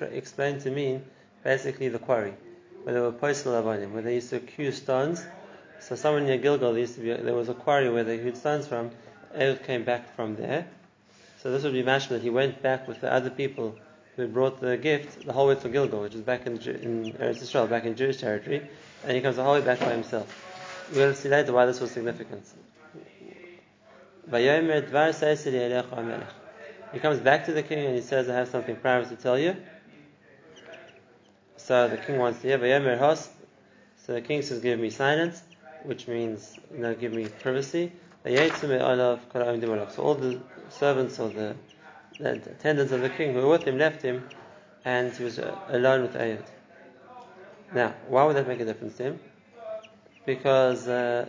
explained 0.03 0.63
to 0.63 0.71
mean 0.71 1.05
basically 1.43 1.89
the 1.89 1.99
quarry, 1.99 2.35
where 2.83 2.95
they 2.95 3.01
were 3.01 3.13
postal 3.13 3.53
avonim, 3.53 3.93
where 3.93 4.03
they 4.03 4.15
used 4.15 4.31
to 4.31 4.37
accuse 4.37 4.77
stones. 4.77 5.25
So 5.81 5.97
someone 5.97 6.27
near 6.27 6.39
Gilgal, 6.39 6.73
there 6.73 6.81
used 6.81 6.95
to 6.97 7.01
be 7.01 7.13
there 7.13 7.35
was 7.35 7.49
a 7.49 7.55
quarry 7.55 7.91
where 7.91 8.05
they 8.05 8.19
hewed 8.19 8.37
stones 8.37 8.67
from. 8.67 8.91
Ehud 9.35 9.65
came 9.65 9.85
back 9.85 10.15
from 10.15 10.37
there. 10.37 10.67
So 11.43 11.51
this 11.51 11.63
would 11.63 11.73
be 11.73 11.83
mashma 11.83 12.11
that 12.11 12.23
he 12.23 12.31
went 12.31 12.63
back 12.63 12.89
with 12.89 13.01
the 13.01 13.13
other 13.13 13.31
people 13.31 13.77
who 14.17 14.23
had 14.23 14.33
brought 14.33 14.61
the 14.61 14.77
gift 14.77 15.27
the 15.27 15.33
whole 15.33 15.49
way 15.49 15.57
to 15.57 15.69
Gilgal, 15.69 16.03
which 16.03 16.15
is 16.15 16.23
back 16.23 16.47
in, 16.47 16.57
in 16.59 17.13
Eretz 17.13 17.43
Israel, 17.43 17.67
back 17.67 17.85
in 17.85 17.97
Jewish 17.97 18.19
territory, 18.19 18.63
and 19.03 19.13
he 19.13 19.21
comes 19.21 19.37
the 19.37 19.45
whole 19.45 19.55
way 19.55 19.61
back 19.61 19.81
by 19.81 19.91
himself. 19.91 20.27
We'll 20.95 21.15
see 21.15 21.29
later 21.29 21.53
why 21.53 21.67
this 21.67 21.81
was 21.81 21.91
significant. 21.91 22.47
He 26.93 26.99
comes 27.01 27.19
back 27.19 27.47
to 27.47 27.53
the 27.53 27.63
king 27.63 27.87
and 27.87 27.95
he 27.95 28.01
says, 28.01 28.29
I 28.29 28.35
have 28.35 28.49
something 28.49 28.77
private 28.77 29.09
to 29.11 29.17
tell 29.17 29.39
you. 29.39 29.57
So 31.65 31.89
the 31.89 31.97
king 31.97 32.19
wants 32.19 32.43
to 32.43 32.49
hear, 32.49 32.59
Vayomer 32.59 32.99
hos. 32.99 33.31
So 34.05 34.13
the 34.13 34.21
king 34.21 34.43
says, 34.43 34.61
give 34.61 34.79
me 34.79 34.91
silence, 34.91 35.43
which 35.83 36.07
means, 36.07 36.59
you 36.71 36.81
know, 36.81 36.95
give 36.95 37.15
me 37.15 37.27
privacy. 37.41 37.91
So 38.23 38.31
all 38.31 40.15
the 40.15 40.43
servants 40.69 41.19
or 41.19 41.31
the, 41.31 41.57
the 42.19 42.33
attendants 42.33 42.93
of 42.93 43.01
the 43.01 43.09
king 43.09 43.33
who 43.33 43.41
were 43.41 43.49
with 43.49 43.65
him 43.65 43.79
left 43.79 44.03
him 44.03 44.29
and 44.85 45.11
he 45.15 45.25
was 45.25 45.39
uh, 45.39 45.57
alone 45.71 46.03
with 46.03 46.13
Ayod. 46.13 46.45
Now, 47.75 47.95
why 48.09 48.25
would 48.25 48.37
that 48.37 48.47
make 48.47 48.61
a 48.61 48.67
difference 48.67 48.99
to 48.99 49.05
him? 49.05 49.21
Because, 50.27 50.87
uh, 50.87 51.27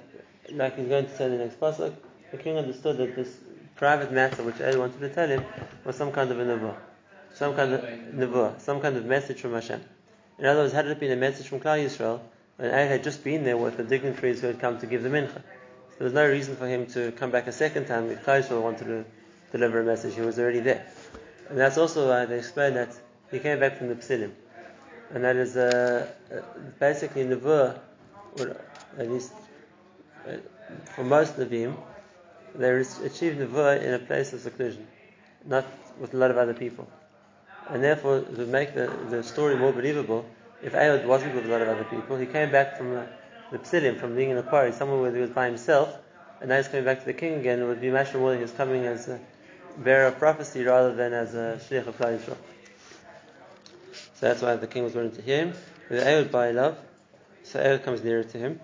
like 0.51 0.75
he's 0.77 0.89
going 0.89 1.05
to 1.05 1.15
say 1.15 1.25
in 1.25 1.31
the 1.31 1.45
next 1.45 1.61
pasuk, 1.61 1.93
the 2.31 2.37
king 2.37 2.57
understood 2.57 2.97
that 2.97 3.15
this 3.15 3.37
private 3.77 4.11
matter 4.11 4.43
which 4.43 4.55
Ayod 4.55 4.79
wanted 4.79 4.99
to 4.99 5.09
tell 5.13 5.29
him 5.29 5.45
was 5.85 5.95
some 5.95 6.11
kind 6.11 6.29
of 6.29 6.39
a 6.41 6.43
nevuah, 6.43 6.75
some 7.33 7.55
kind 7.55 7.73
of 7.73 7.81
nevuah, 7.81 8.59
some 8.59 8.81
kind 8.81 8.97
of 8.97 9.05
message 9.05 9.39
from 9.39 9.53
Hashem. 9.53 9.81
In 10.37 10.45
other 10.45 10.61
words, 10.61 10.73
had 10.73 10.87
it 10.87 10.99
been 10.99 11.11
a 11.11 11.15
message 11.15 11.47
from 11.47 11.59
Klal 11.61 11.83
Yisrael, 11.83 12.19
and 12.59 12.71
Ayod 12.71 12.87
had 12.89 13.03
just 13.03 13.23
been 13.23 13.43
there 13.43 13.57
with 13.57 13.77
the 13.77 13.83
dignitaries 13.83 14.41
who 14.41 14.47
had 14.47 14.59
come 14.59 14.77
to 14.79 14.85
give 14.85 15.03
the 15.03 15.09
mincha, 15.09 15.41
so 15.95 15.99
there 15.99 16.05
was 16.05 16.13
no 16.13 16.27
reason 16.27 16.55
for 16.57 16.67
him 16.67 16.87
to 16.87 17.11
come 17.13 17.31
back 17.31 17.47
a 17.47 17.53
second 17.53 17.87
time 17.87 18.09
if 18.09 18.25
Klal 18.25 18.43
Yisrael 18.43 18.61
wanted 18.61 18.85
to 18.85 19.05
deliver 19.51 19.79
a 19.79 19.85
message. 19.85 20.15
He 20.15 20.21
was 20.21 20.37
already 20.37 20.59
there. 20.59 20.85
And 21.49 21.57
that's 21.57 21.77
also 21.77 22.09
why 22.09 22.25
they 22.25 22.37
explain 22.37 22.73
that 22.73 22.93
he 23.31 23.39
came 23.39 23.59
back 23.59 23.77
from 23.77 23.87
the 23.89 23.95
Psilim. 23.95 24.31
And 25.13 25.23
that 25.23 25.35
is 25.37 25.55
uh, 25.55 26.07
uh, 26.33 26.41
basically 26.79 27.23
Nevuah, 27.23 27.79
or 28.39 28.57
at 28.97 29.09
least 29.09 29.31
uh, 30.27 30.37
for 30.95 31.03
most 31.03 31.37
Nevi'im, 31.37 31.75
they 32.55 32.71
achieved 32.71 33.39
Nevuah 33.39 33.81
in 33.81 33.93
a 33.93 33.99
place 33.99 34.33
of 34.33 34.41
seclusion, 34.41 34.87
not 35.45 35.65
with 35.99 36.13
a 36.13 36.17
lot 36.17 36.31
of 36.31 36.37
other 36.37 36.53
people. 36.53 36.87
And 37.69 37.84
therefore, 37.84 38.22
to 38.22 38.45
make 38.45 38.75
the, 38.75 38.88
the 39.10 39.24
story 39.24 39.55
more 39.55 39.72
believable, 39.72 40.25
if 40.62 40.74
Ehud 40.75 41.05
wasn't 41.05 41.36
with 41.36 41.45
a 41.45 41.50
lot 41.50 41.62
of 41.62 41.67
other 41.67 41.84
people, 41.86 42.17
he 42.17 42.25
came 42.25 42.51
back 42.51 42.77
from 42.77 42.91
the, 42.91 43.07
the 43.51 43.60
Psilim, 43.60 44.00
from 44.00 44.15
being 44.15 44.29
in 44.29 44.38
a 44.38 44.43
quarry, 44.43 44.72
somewhere 44.72 45.01
where 45.01 45.13
he 45.13 45.22
was 45.22 45.31
by 45.31 45.48
himself, 45.48 45.95
and 46.39 46.50
now 46.50 46.57
he's 46.57 46.67
coming 46.67 46.86
back 46.86 47.00
to 47.00 47.05
the 47.05 47.13
king 47.13 47.36
again, 47.36 47.60
it 47.60 47.65
would 47.65 47.81
be 47.81 47.89
much 47.89 48.13
more 48.13 48.31
that 48.31 48.38
he 48.38 48.41
was 48.41 48.51
coming 48.51 48.86
as 48.86 49.07
a 49.07 49.19
bearer 49.77 50.07
of 50.07 50.17
prophecy 50.17 50.63
rather 50.63 50.93
than 50.95 51.13
as 51.13 51.34
a 51.34 51.60
Shliach 51.67 51.88
of 51.88 51.98
Klal 51.98 52.17
Yisrael. 52.17 52.38
So 54.15 54.27
that's 54.27 54.41
why 54.41 54.55
the 54.55 54.67
king 54.67 54.84
was 54.84 54.93
willing 54.93 55.12
to 55.12 55.22
hear 55.22 55.45
him. 55.45 55.53
With 55.89 56.05
Ehud 56.05 56.31
by 56.31 56.51
love, 56.51 56.77
so 57.43 57.60
Ehud 57.60 57.84
comes 57.84 58.03
nearer 58.03 58.24
to 58.24 58.38
him. 58.38 58.60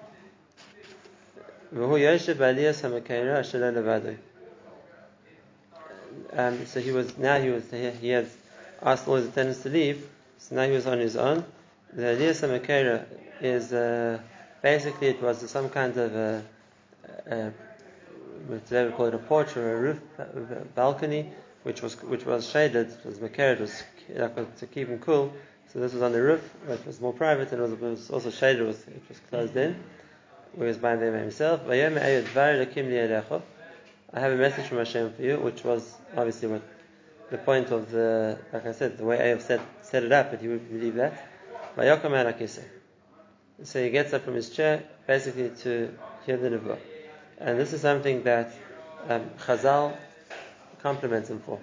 Um, 6.33 6.65
so 6.65 6.79
he 6.79 6.91
was 6.91 7.17
now 7.17 7.39
he 7.39 7.49
was 7.49 7.63
he 7.71 8.09
had 8.09 8.27
asked 8.81 9.07
all 9.07 9.15
his 9.15 9.27
attendants 9.27 9.63
to 9.63 9.69
leave, 9.69 10.07
so 10.37 10.55
now 10.55 10.63
he 10.63 10.71
was 10.71 10.87
on 10.87 10.99
his 10.99 11.15
own. 11.15 11.45
The 11.93 12.03
Aliyah 12.03 12.61
Samakera 12.61 13.05
is 13.41 13.73
uh, 13.73 14.19
basically 14.61 15.09
it 15.09 15.21
was 15.21 15.49
some 15.49 15.69
kind 15.69 15.95
of 15.97 16.15
a, 16.15 16.43
a 17.27 17.51
today 18.67 18.85
we 18.85 18.91
call 18.91 19.05
it 19.07 19.13
a 19.13 19.17
porch 19.17 19.55
or 19.55 19.77
a 19.77 19.79
roof 19.79 19.99
a 20.17 20.25
balcony, 20.75 21.29
which 21.63 21.81
was 21.81 22.01
which 22.03 22.25
was 22.25 22.49
shaded. 22.49 22.89
It 22.89 23.05
was 23.05 23.19
makera, 23.19 23.53
it 23.53 23.59
was 23.59 23.83
to 24.59 24.67
keep 24.67 24.87
him 24.87 24.99
cool. 24.99 25.33
So 25.71 25.79
this 25.79 25.93
was 25.93 26.01
on 26.01 26.11
the 26.11 26.21
roof, 26.21 26.41
which 26.65 26.85
was 26.85 26.99
more 26.99 27.13
private, 27.13 27.51
and 27.53 27.61
it 27.61 27.63
was, 27.63 27.71
it 27.73 27.81
was 27.81 28.09
also 28.09 28.29
shaded. 28.29 28.61
It 28.61 28.67
was, 28.67 28.79
it 28.87 29.03
was 29.07 29.19
closed 29.29 29.55
in. 29.55 29.81
He 30.57 30.63
was 30.63 30.77
by 30.77 30.97
himself. 30.97 31.61
I 31.69 31.77
have 34.19 34.33
a 34.33 34.35
message 34.35 34.65
from 34.65 34.79
Hashem 34.79 35.13
for 35.13 35.21
you, 35.21 35.37
which 35.37 35.63
was 35.63 35.95
obviously 36.17 36.49
what 36.49 36.61
the 37.31 37.37
point 37.37 37.71
of 37.71 37.89
the, 37.89 38.37
like 38.51 38.65
I 38.65 38.73
said, 38.73 38.97
the 38.97 39.05
way 39.05 39.19
I 39.19 39.27
have 39.27 39.41
set, 39.41 39.61
set 39.81 40.03
it 40.03 40.11
up, 40.11 40.31
but 40.31 40.41
he 40.41 40.49
would 40.49 40.69
believe 40.69 40.95
that. 40.95 41.27
So 43.63 43.81
he 43.81 43.89
gets 43.89 44.13
up 44.13 44.23
from 44.23 44.35
his 44.35 44.49
chair, 44.49 44.83
basically 45.07 45.49
to 45.61 45.97
hear 46.25 46.37
the 46.37 46.49
nevuah. 46.49 46.77
And 47.37 47.57
this 47.57 47.71
is 47.71 47.81
something 47.81 48.23
that 48.23 48.53
um, 49.07 49.29
Chazal 49.39 49.95
compliments 50.81 51.29
him 51.29 51.39
for. 51.39 51.59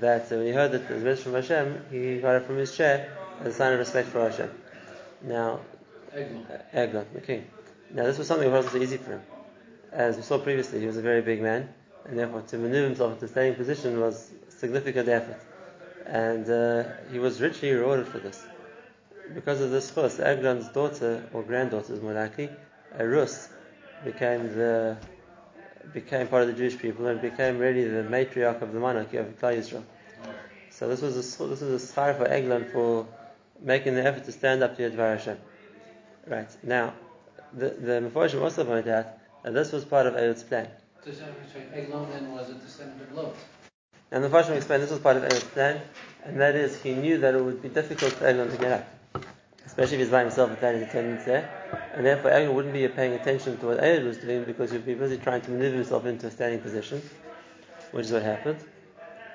That 0.00 0.30
uh, 0.30 0.36
when 0.36 0.46
he 0.46 0.52
heard 0.52 0.70
that 0.72 0.88
the 0.88 0.94
message 0.96 1.24
from 1.24 1.34
Hashem, 1.34 1.86
he 1.90 2.18
got 2.20 2.36
up 2.36 2.46
from 2.46 2.56
his 2.58 2.76
chair 2.76 3.12
as 3.40 3.54
a 3.54 3.56
sign 3.56 3.72
of 3.72 3.80
respect 3.80 4.08
for 4.08 4.20
Hashem. 4.30 4.50
Now, 5.22 5.60
Eglon. 6.12 6.46
Eglon, 6.72 7.06
the 7.14 7.20
king. 7.20 7.46
Now, 7.90 8.04
this 8.04 8.18
was 8.18 8.28
something 8.28 8.48
that 8.48 8.54
wasn't 8.54 8.74
so 8.74 8.78
easy 8.78 8.98
for 8.98 9.12
him. 9.12 9.22
As 9.90 10.16
we 10.16 10.22
saw 10.22 10.38
previously, 10.38 10.80
he 10.80 10.86
was 10.86 10.98
a 10.98 11.02
very 11.02 11.22
big 11.22 11.42
man, 11.42 11.68
and 12.04 12.18
therefore 12.18 12.42
to 12.42 12.58
maneuver 12.58 12.86
himself 12.86 13.14
into 13.14 13.24
a 13.24 13.28
standing 13.28 13.54
position 13.54 13.98
was 13.98 14.30
significant 14.58 15.08
effort. 15.08 15.40
And 16.06 16.48
uh, 16.50 16.84
he 17.12 17.18
was 17.18 17.40
richly 17.40 17.72
rewarded 17.72 18.08
for 18.08 18.18
this. 18.18 18.44
Because 19.34 19.60
of 19.60 19.70
this 19.70 19.90
course, 19.90 20.18
Eglon's 20.18 20.68
daughter, 20.68 21.28
or 21.32 21.42
granddaughter 21.42 21.92
is 21.94 22.00
more 22.00 22.14
likely, 22.14 22.48
Rus, 22.98 23.48
became 24.04 24.54
the 24.54 24.96
became 25.92 26.26
part 26.28 26.42
of 26.42 26.48
the 26.48 26.54
Jewish 26.54 26.78
people 26.78 27.06
and 27.06 27.20
became 27.20 27.58
really 27.58 27.84
the 27.88 28.02
matriarch 28.02 28.60
of 28.60 28.72
the 28.72 28.80
monarchy 28.80 29.16
of 29.16 29.26
Klal 29.40 29.56
Yisrael. 29.56 29.82
So 30.70 30.88
this 30.88 31.00
was 31.00 31.14
a 31.14 31.46
this 31.46 31.60
was 31.60 31.62
a 31.62 31.92
schar 31.92 32.16
for 32.16 32.26
Eglon 32.26 32.66
for 32.72 33.06
making 33.60 33.94
the 33.94 34.04
effort 34.04 34.24
to 34.24 34.32
stand 34.32 34.62
up 34.62 34.76
to 34.76 34.82
Yadvar 34.82 35.16
Hashem. 35.16 35.38
Right 36.26 36.48
now, 36.62 36.94
the 37.52 37.70
the 37.70 38.00
Meforshim 38.00 38.42
also 38.42 38.64
pointed 38.64 38.88
out 38.88 39.06
that 39.42 39.54
this 39.54 39.72
was 39.72 39.84
part 39.84 40.06
of 40.06 40.14
Ehud's 40.14 40.42
plan. 40.42 40.68
Eglon 41.74 42.10
then 42.10 42.32
was 42.32 42.50
a 42.50 42.54
descendant 42.54 43.02
of 43.02 43.12
Lot. 43.12 43.34
And 44.10 44.24
the 44.24 44.28
Meforshim 44.28 44.56
explained 44.56 44.82
this 44.82 44.90
was 44.90 45.00
part 45.00 45.18
of 45.18 45.24
Ehud's 45.24 45.44
plan, 45.44 45.82
and 46.24 46.40
that 46.40 46.56
is 46.56 46.80
he 46.80 46.94
knew 46.94 47.18
that 47.18 47.34
it 47.34 47.44
would 47.44 47.60
be 47.60 47.68
difficult 47.68 48.14
for 48.14 48.26
Eglon 48.26 48.50
to 48.50 48.56
get 48.56 48.72
up, 48.72 48.88
especially 49.66 49.96
if 49.96 50.00
he's 50.00 50.08
by 50.08 50.20
himself 50.20 50.48
with 50.48 50.60
that 50.60 50.74
attendance 50.76 51.24
there, 51.24 51.50
and 51.94 52.06
therefore 52.06 52.30
Eglon 52.30 52.54
wouldn't 52.54 52.72
be 52.72 52.88
paying 52.88 53.12
attention 53.12 53.58
to 53.58 53.66
what 53.66 53.84
Ehud 53.84 54.04
was 54.04 54.16
doing 54.16 54.44
because 54.44 54.70
he'd 54.70 54.86
be 54.86 54.94
busy 54.94 55.18
trying 55.18 55.42
to 55.42 55.50
maneuver 55.50 55.76
himself 55.76 56.06
into 56.06 56.26
a 56.26 56.30
standing 56.30 56.60
position, 56.60 57.02
which 57.90 58.06
is 58.06 58.12
what 58.12 58.22
happened. 58.22 58.58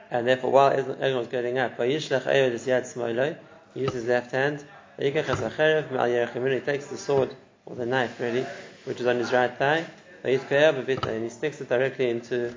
And 0.09 0.27
therefore, 0.27 0.51
while 0.51 0.71
Eglon 0.71 1.17
was 1.17 1.27
getting 1.27 1.59
up, 1.59 1.79
his 1.79 2.07
he 2.07 3.79
used 3.81 3.93
his 3.93 4.05
left 4.05 4.31
hand, 4.31 4.63
he 4.97 5.11
takes 5.11 6.87
the 6.87 6.97
sword, 6.97 7.35
or 7.65 7.75
the 7.75 7.85
knife 7.85 8.19
really, 8.19 8.45
which 8.85 8.99
is 8.99 9.05
on 9.05 9.17
his 9.17 9.31
right 9.31 9.55
thigh, 9.55 9.85
and 10.23 11.23
he 11.23 11.29
sticks 11.29 11.61
it 11.61 11.69
directly 11.69 12.09
into 12.09 12.55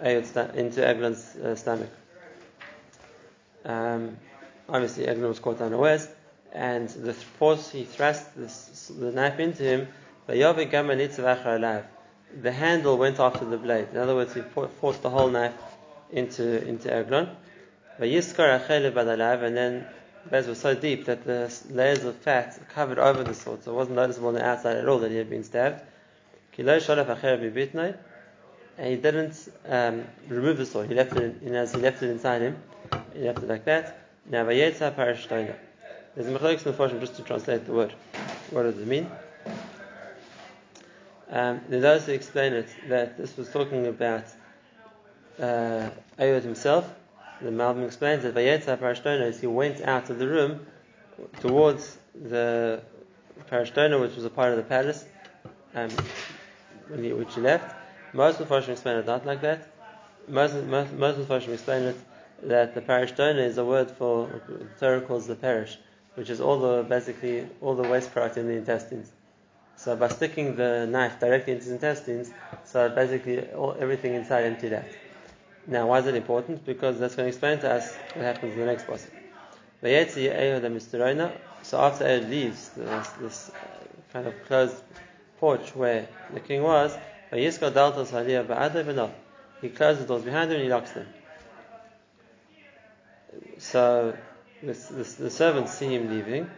into 0.00 0.86
Eglon's 0.86 1.36
uh, 1.36 1.54
stomach. 1.56 1.90
Um, 3.64 4.16
obviously, 4.68 5.06
Eglon 5.06 5.28
was 5.28 5.38
caught 5.40 5.60
unawares, 5.60 6.08
and 6.52 6.88
the 6.88 7.12
force 7.14 7.70
he 7.70 7.84
thrust 7.84 8.36
this, 8.36 8.90
the 8.98 9.12
knife 9.12 9.38
into 9.40 9.62
him, 9.62 9.88
the 12.42 12.52
handle 12.52 12.98
went 12.98 13.18
after 13.18 13.44
the 13.44 13.56
blade. 13.56 13.88
In 13.92 13.98
other 13.98 14.14
words, 14.14 14.34
he 14.34 14.42
forced 14.80 15.02
the 15.02 15.10
whole 15.10 15.28
knife 15.28 15.54
into 16.10 16.66
into 16.66 16.92
Eglon. 16.92 17.30
And 17.98 18.06
then 19.56 19.86
the 20.24 20.30
blade 20.30 20.46
was 20.46 20.58
so 20.60 20.74
deep 20.74 21.06
that 21.06 21.24
the 21.24 21.52
layers 21.70 22.04
of 22.04 22.16
fat 22.16 22.60
covered 22.68 22.98
over 22.98 23.24
the 23.24 23.34
sword, 23.34 23.64
so 23.64 23.72
it 23.72 23.74
wasn't 23.74 23.96
noticeable 23.96 24.28
on 24.28 24.34
the 24.34 24.44
outside 24.44 24.76
at 24.76 24.88
all 24.88 24.98
that 24.98 25.10
he 25.10 25.16
had 25.16 25.30
been 25.30 25.44
stabbed. 25.44 25.82
And 28.78 28.88
he 28.88 28.96
didn't 28.96 29.48
um, 29.68 30.04
remove 30.28 30.56
the 30.56 30.66
sword. 30.66 30.88
He 30.88 30.94
left 30.94 31.16
it 31.16 31.42
as 31.42 31.74
he 31.74 31.80
left 31.80 32.02
it 32.02 32.10
inside 32.10 32.42
him. 32.42 32.56
He 33.12 33.20
left 33.20 33.42
it 33.42 33.48
like 33.48 33.64
that. 33.64 33.98
Now 34.30 34.44
vayetza 34.44 34.94
parashtoina. 34.94 35.56
There's 36.14 36.26
a 36.26 36.30
in 36.30 36.32
the 36.32 37.00
just 37.00 37.16
to 37.16 37.22
translate 37.22 37.66
the 37.66 37.72
word. 37.72 37.92
What 38.50 38.62
does 38.62 38.78
it 38.78 38.86
mean? 38.86 39.10
Um, 41.30 41.60
there's 41.68 41.82
those 41.82 42.06
who 42.06 42.12
explain 42.12 42.54
it 42.54 42.68
that 42.88 43.18
this 43.18 43.36
was 43.36 43.50
talking 43.50 43.86
about 43.86 44.24
uh, 45.38 45.90
Ayod 46.18 46.42
himself, 46.42 46.92
the 47.40 47.50
Malbim 47.50 47.86
explains 47.86 48.24
that 48.24 48.34
Vayetza 48.34 48.76
Parashtona 48.76 49.26
is 49.26 49.40
he 49.40 49.46
went 49.46 49.80
out 49.82 50.10
of 50.10 50.18
the 50.18 50.26
room 50.26 50.66
towards 51.40 51.96
the 52.14 52.82
Parashtona, 53.50 54.00
which 54.00 54.16
was 54.16 54.24
a 54.24 54.30
part 54.30 54.50
of 54.50 54.56
the 54.56 54.64
palace, 54.64 55.04
um, 55.74 55.90
he, 56.96 57.12
which 57.12 57.34
he 57.34 57.40
left. 57.40 57.77
Most 58.12 58.40
of 58.40 58.48
the 58.48 58.54
Farshim 58.54 58.70
explain 58.70 58.96
it 58.96 59.06
not 59.06 59.26
like 59.26 59.40
that. 59.42 59.68
Most, 60.26 60.54
most, 60.64 60.92
most 60.92 61.18
of 61.18 61.28
the 61.28 61.52
explain 61.52 61.82
it 61.82 61.96
that 62.42 62.74
the 62.74 62.80
Parashtona 62.80 63.38
is 63.38 63.58
a 63.58 63.64
word 63.64 63.90
for 63.90 64.28
the 64.48 64.64
Torah 64.78 65.00
calls 65.00 65.26
the 65.26 65.34
parish, 65.34 65.78
which 66.14 66.30
is 66.30 66.40
all 66.40 66.58
the 66.58 66.82
basically 66.88 67.46
all 67.60 67.74
the 67.74 67.88
waste 67.88 68.12
product 68.12 68.36
in 68.36 68.46
the 68.46 68.54
intestines. 68.54 69.10
So 69.76 69.94
by 69.94 70.08
sticking 70.08 70.56
the 70.56 70.86
knife 70.86 71.20
directly 71.20 71.52
into 71.52 71.66
the 71.66 71.74
intestines, 71.74 72.30
so 72.64 72.88
basically 72.88 73.48
all, 73.52 73.76
everything 73.78 74.14
inside 74.14 74.44
emptied 74.44 74.72
out. 74.72 74.84
Now, 75.66 75.86
why 75.88 75.98
is 75.98 76.06
it 76.06 76.14
important? 76.14 76.64
Because 76.64 76.98
that's 76.98 77.14
going 77.14 77.26
to 77.26 77.28
explain 77.28 77.58
to 77.60 77.70
us 77.70 77.94
what 78.14 78.24
happens 78.24 78.54
in 78.54 78.60
the 78.60 78.66
next 78.66 78.86
passage. 78.86 79.12
So 81.62 81.78
after 81.78 82.04
Ehud 82.06 82.30
leaves 82.30 82.70
this, 82.70 83.08
this 83.20 83.50
uh, 83.50 83.54
kind 84.12 84.26
of 84.26 84.34
closed 84.46 84.82
porch 85.38 85.74
where 85.76 86.08
the 86.32 86.40
king 86.40 86.62
was, 86.62 86.96
he 87.30 87.50
closes 89.68 90.00
the 90.00 90.06
doors 90.06 90.22
behind 90.22 90.50
him 90.50 90.56
and 90.56 90.64
he 90.64 90.68
locks 90.68 90.92
them. 90.92 91.06
So 93.58 94.16
the 94.62 95.30
servants 95.30 95.74
see 95.74 95.94
him 95.94 96.10
leaving. 96.10 96.50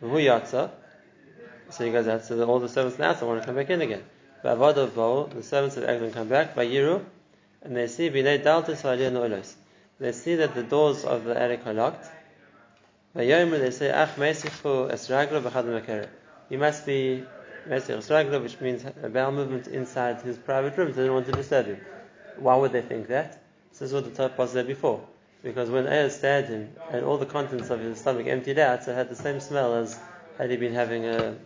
So 0.00 1.84
he 1.84 1.92
goes 1.92 2.08
out. 2.08 2.24
So 2.24 2.42
all 2.44 2.58
the 2.58 2.68
servants 2.68 2.98
now 2.98 3.14
want 3.22 3.42
to 3.42 3.46
come 3.46 3.54
back 3.54 3.70
in 3.70 3.80
again. 3.80 4.02
The 4.42 5.42
servants 5.42 5.76
of 5.76 5.84
Eglon 5.84 6.12
come 6.12 6.28
back. 6.28 6.54
By 6.54 6.64
and 6.64 7.76
they 7.76 7.86
see 7.86 8.08
They 8.08 10.12
see 10.12 10.34
that 10.36 10.54
the 10.54 10.62
doors 10.62 11.04
of 11.04 11.24
the 11.24 11.40
attic 11.40 11.66
are 11.66 11.74
locked. 11.74 12.06
They 13.14 13.70
say, 13.70 13.90
Ach 13.90 14.16
He 16.48 16.56
must 16.56 16.86
be 16.86 17.24
which 17.68 18.60
means 18.60 18.84
a 19.02 19.08
bowel 19.08 19.32
movement 19.32 19.66
inside 19.68 20.20
his 20.22 20.36
private 20.38 20.76
room, 20.76 20.88
so 20.88 20.96
they 20.96 21.02
didn't 21.02 21.14
want 21.14 21.26
to 21.26 21.32
disturb 21.32 21.66
him. 21.66 21.80
Why 22.38 22.56
would 22.56 22.72
they 22.72 22.82
think 22.82 23.08
that? 23.08 23.42
This 23.70 23.82
is 23.82 23.92
what 23.92 24.14
the 24.14 24.32
was 24.36 24.52
there 24.52 24.64
before. 24.64 25.06
Because 25.42 25.70
when 25.70 25.86
Ayah 25.86 26.10
stared 26.10 26.46
him 26.46 26.70
and 26.90 27.04
all 27.04 27.18
the 27.18 27.26
contents 27.26 27.70
of 27.70 27.80
his 27.80 28.00
stomach 28.00 28.26
emptied 28.26 28.58
out, 28.58 28.84
so 28.84 28.92
it 28.92 28.94
had 28.94 29.08
the 29.08 29.16
same 29.16 29.40
smell 29.40 29.74
as 29.74 29.98
had 30.38 30.50
he 30.50 30.56
been 30.56 30.74
having 30.74 31.04
a 31.04 31.36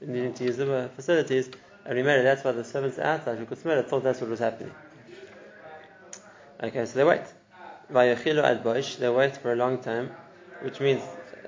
needing 0.00 0.34
to 0.34 0.44
use 0.44 0.56
the 0.56 0.90
facilities. 0.96 1.50
And 1.84 1.94
remember, 1.94 2.22
that's 2.22 2.42
why 2.44 2.52
the 2.52 2.64
servants 2.64 2.98
outside 2.98 3.38
who 3.38 3.46
could 3.46 3.58
smell 3.58 3.78
it 3.78 3.88
thought 3.88 4.02
that's 4.02 4.20
what 4.20 4.30
was 4.30 4.40
happening. 4.40 4.72
Okay, 6.62 6.86
so 6.86 6.94
they 6.94 7.04
wait. 7.04 7.22
Vayachilu 7.92 8.42
ad 8.42 8.64
boish, 8.64 8.96
they 8.96 9.08
wait 9.08 9.36
for 9.36 9.52
a 9.52 9.56
long 9.56 9.78
time, 9.82 10.10
which 10.62 10.80
means 10.80 11.02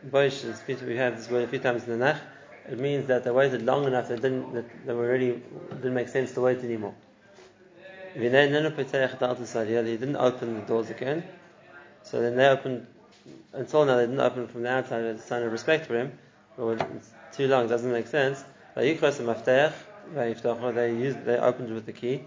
boish 0.04 0.44
is 0.44 0.62
we 0.82 0.96
have 0.96 1.16
this 1.16 1.30
word 1.30 1.44
a 1.44 1.48
few 1.48 1.58
times 1.58 1.84
in 1.84 1.98
the 1.98 2.04
Nach. 2.04 2.20
It 2.68 2.78
means 2.78 3.06
that 3.06 3.22
they 3.24 3.30
waited 3.30 3.64
long 3.64 3.86
enough 3.86 4.08
that 4.08 4.20
didn't 4.22 4.52
that 4.54 4.86
they 4.86 4.92
were 4.92 5.08
really 5.08 5.42
didn't 5.70 5.94
make 5.94 6.08
sense 6.08 6.32
to 6.32 6.40
wait 6.40 6.58
anymore. 6.64 6.94
He 8.14 8.22
didn't 8.22 10.16
open 10.16 10.54
the 10.54 10.64
doors 10.66 10.90
again. 10.90 11.22
So 12.02 12.20
then 12.20 12.36
they 12.36 12.46
opened, 12.46 12.86
until 13.52 13.84
now 13.84 13.96
they 13.96 14.06
didn't 14.06 14.20
open 14.20 14.46
from 14.48 14.62
the 14.62 14.70
outside 14.70 15.04
as 15.04 15.20
a 15.20 15.22
sign 15.22 15.42
of 15.42 15.52
respect 15.52 15.86
for 15.86 15.96
him. 15.98 16.18
But 16.56 16.80
it's 16.80 17.10
too 17.32 17.46
long, 17.48 17.66
it 17.66 17.68
doesn't 17.68 17.92
make 17.92 18.06
sense. 18.06 18.44
They 18.74 18.88
used, 18.88 19.04
they 21.24 21.36
opened 21.36 21.74
with 21.74 21.84
the 21.84 21.92
key. 21.92 22.24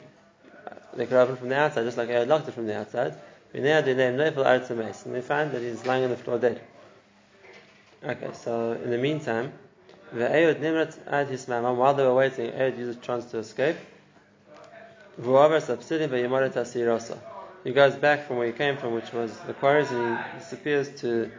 They 0.94 1.06
could 1.06 1.18
open 1.18 1.38
from 1.38 1.50
the 1.50 1.58
outside, 1.58 1.86
just 1.86 1.98
like 1.98 2.10
I 2.10 2.24
locked 2.24 2.48
it 2.48 2.54
from 2.54 2.68
the 2.68 2.78
outside. 2.78 3.16
And 3.54 3.66
they 3.66 5.22
found 5.22 5.52
that 5.54 5.62
he's 5.62 5.86
lying 5.86 6.04
on 6.04 6.10
the 6.12 6.18
floor 6.18 6.38
dead. 6.38 6.62
Okay, 8.04 8.30
so 8.34 8.74
in 8.74 8.92
the 8.92 8.98
meantime, 8.98 9.54
while 10.12 11.94
they 11.94 12.04
were 12.04 12.16
waiting, 12.16 12.52
Eod 12.52 12.78
used 12.78 13.00
a 13.00 13.02
chance 13.06 13.26
to 13.26 13.38
escape. 13.38 13.78
He 17.64 17.74
goes 17.74 17.96
back 17.96 18.26
from 18.26 18.38
where 18.38 18.48
he 18.48 18.54
came 18.54 18.78
from, 18.78 18.94
which 18.94 19.12
was 19.12 19.38
the 19.40 19.54
quarries, 19.54 19.92
and 19.92 20.18
he 20.18 20.40
disappears 20.40 20.90
to 21.02 21.30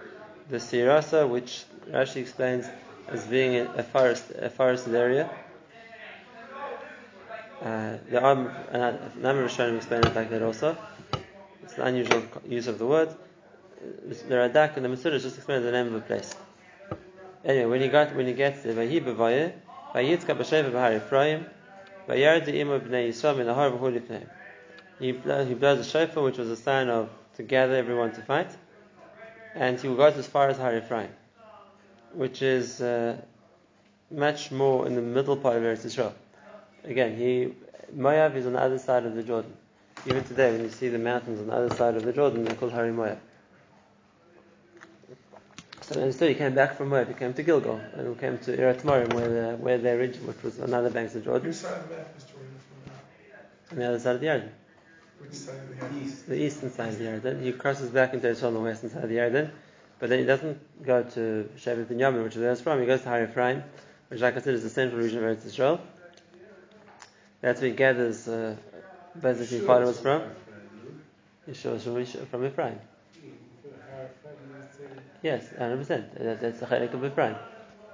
the 0.51 0.59
Sirasa, 0.59 1.29
which 1.29 1.65
Rashi 1.91 2.17
explains 2.17 2.69
as 3.09 3.27
being 3.27 3.57
a 3.57 3.83
forest, 3.83 4.31
a 4.39 4.51
forested 4.51 4.95
area. 4.95 5.29
Uh, 7.63 7.97
there 8.09 8.23
are 8.23 8.33
a 8.71 9.11
number 9.17 9.45
of 9.45 9.51
Rishonim 9.51 9.77
explain 9.77 10.05
it 10.05 10.15
like 10.15 10.31
that 10.31 10.43
also. 10.43 10.77
It's 11.63 11.77
an 11.77 11.83
unusual 11.83 12.23
use 12.49 12.69
of 12.69 12.79
the 12.79 12.87
word. 12.87 13.15
The 14.07 14.35
Radak 14.35 14.77
and 14.77 14.85
the 14.85 14.89
Metzuda 14.89 15.21
just 15.21 15.37
explain 15.37 15.63
the 15.63 15.73
name 15.73 15.87
of 15.89 15.93
the 15.95 16.01
place. 16.01 16.35
Anyway, 17.45 17.67
when 17.67 17.81
he 17.81 17.89
got 17.89 18.15
when 18.15 18.27
he 18.27 18.35
gets 18.35 18.63
there, 18.63 18.75
Vahi 18.75 19.01
b'vayeh, 19.01 19.53
Vayitzka 19.95 20.37
b'sheva 20.37 20.71
b'har 20.71 20.97
Ephraim, 20.97 21.47
Vayard 22.07 22.47
imu 22.47 22.81
b'nei 22.81 23.09
Yisrael 23.09 23.39
min 23.39 23.47
ahar 23.47 23.71
v'hu 23.71 24.27
He 24.99 25.07
he 25.07 25.55
blows 25.55 25.79
a 25.79 25.85
shofar, 25.85 26.23
which 26.23 26.37
was 26.37 26.51
a 26.51 26.57
sign 26.57 26.89
of 26.89 27.09
to 27.37 27.43
gather 27.43 27.77
everyone 27.77 28.13
to 28.13 28.23
fight, 28.23 28.51
and 29.55 29.81
he 29.81 29.89
goes 29.89 30.17
as 30.19 30.27
far 30.27 30.49
as 30.49 30.59
Har 30.59 30.77
Ephraim, 30.77 31.09
which 32.13 32.43
is 32.43 32.83
uh, 32.83 33.17
much 34.11 34.51
more 34.51 34.87
in 34.87 34.95
the 34.95 35.03
middle 35.03 35.37
part 35.37 35.57
of 35.57 35.63
Eretz 35.63 35.87
Yisrael. 35.87 36.13
Again, 36.85 37.17
he 37.17 37.55
Moab 37.95 38.37
is 38.37 38.47
on 38.47 38.53
the 38.53 38.61
other 38.61 38.79
side 38.79 39.07
of 39.07 39.15
the 39.15 39.23
Jordan. 39.23 39.53
Even 40.07 40.25
today, 40.25 40.53
when 40.53 40.63
you 40.63 40.71
see 40.71 40.89
the 40.89 40.99
mountains 40.99 41.41
on 41.41 41.47
the 41.47 41.53
other 41.55 41.75
side 41.75 41.97
of 41.97 42.05
the 42.05 42.13
Jordan, 42.13 42.45
they're 42.45 42.55
called 42.55 42.73
Hari 42.73 42.93
Moab. 42.93 43.19
So 45.91 46.01
instead, 46.01 46.29
he 46.29 46.37
came 46.37 46.55
back 46.55 46.77
from 46.77 46.91
Moab. 46.91 47.09
He 47.09 47.15
came 47.15 47.35
to 47.35 47.43
Gilgal 47.43 47.81
and 47.97 48.15
he 48.15 48.21
came 48.21 48.39
to 48.39 48.57
Eretz 48.57 48.83
Morim, 48.83 49.13
where 49.13 49.29
the, 49.29 49.57
where 49.57 49.77
their 49.77 49.99
region, 49.99 50.25
which 50.25 50.41
was 50.45 50.61
on 50.61 50.73
other 50.73 50.89
banks 50.89 51.17
of 51.17 51.25
Jordan. 51.25 51.49
Which 51.49 51.57
side 51.57 51.79
of 51.79 51.89
the 51.89 51.97
map 51.97 52.15
is 52.17 52.23
Jordan 52.23 52.49
On 53.73 53.77
the 53.77 53.89
other 53.89 53.99
side 53.99 54.15
of 54.15 54.21
the 54.21 54.27
Yarden. 54.29 54.49
Which 55.19 55.33
side 55.33 55.57
of 55.57 55.69
the 55.69 55.85
Yarden? 55.85 56.27
The 56.27 56.41
eastern 56.45 56.71
side 56.71 56.89
of 56.91 56.99
the 57.01 57.05
Yarden. 57.07 57.43
He 57.43 57.51
crosses 57.51 57.91
back 57.91 58.15
into 58.15 58.29
Israel 58.29 58.51
on 58.51 58.55
the 58.55 58.61
western 58.61 58.91
side 58.91 59.03
of 59.03 59.11
the 59.11 59.17
Yarden, 59.17 59.51
but 59.99 60.11
then 60.11 60.21
he 60.21 60.25
doesn't 60.27 60.85
go 60.87 61.03
to 61.03 61.51
Shevet 61.59 61.87
Binyamin, 61.87 62.23
which 62.23 62.37
is 62.37 62.41
where 62.41 62.51
he's 62.51 62.61
from. 62.61 62.79
He 62.79 62.87
goes 62.87 63.03
to 63.03 63.09
Har 63.09 63.25
Ephraim, 63.25 63.65
which, 64.11 64.21
like 64.21 64.37
I 64.37 64.41
said, 64.41 64.55
is 64.55 64.63
the 64.63 64.71
central 64.71 65.03
region 65.03 65.19
of 65.19 65.25
Eretz 65.25 65.45
Israel. 65.45 65.81
That's 67.41 67.61
where 67.61 67.71
he 67.71 67.75
gathers 67.75 68.29
uh, 68.29 68.55
basically 69.21 69.67
followers 69.67 69.99
from. 69.99 70.23
Yeshua 71.49 71.81
from, 71.81 72.27
from 72.27 72.47
Ephraim. 72.47 72.79
Yes, 75.23 75.49
100%. 75.59 76.41
that's 76.41 76.61
the 76.61 76.67
Chayek 76.67 76.95
of 76.95 77.05
Ephraim. 77.05 77.37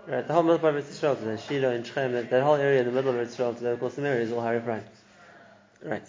Right, 0.06 0.26
the 0.26 0.33
whole 0.33 0.45
middle 0.45 0.61
part 0.61 0.76
of 0.76 0.88
Israel 0.88 1.16
today, 1.16 1.37
Shiloh 1.49 1.71
and 1.71 1.85
Shechem, 1.85 2.12
that, 2.12 2.30
that, 2.30 2.42
whole 2.45 2.54
area 2.54 2.80
in 2.80 2.87
the 2.87 2.92
middle 2.92 3.11
of 3.11 3.18
Israel 3.18 3.54
today, 3.54 3.73
of 3.73 3.80
course, 3.80 3.95
Samaria 3.95 4.21
is 4.21 4.30
all 4.30 4.40
Har 4.40 4.56
Ephraim. 4.56 4.85
Right. 5.83 6.06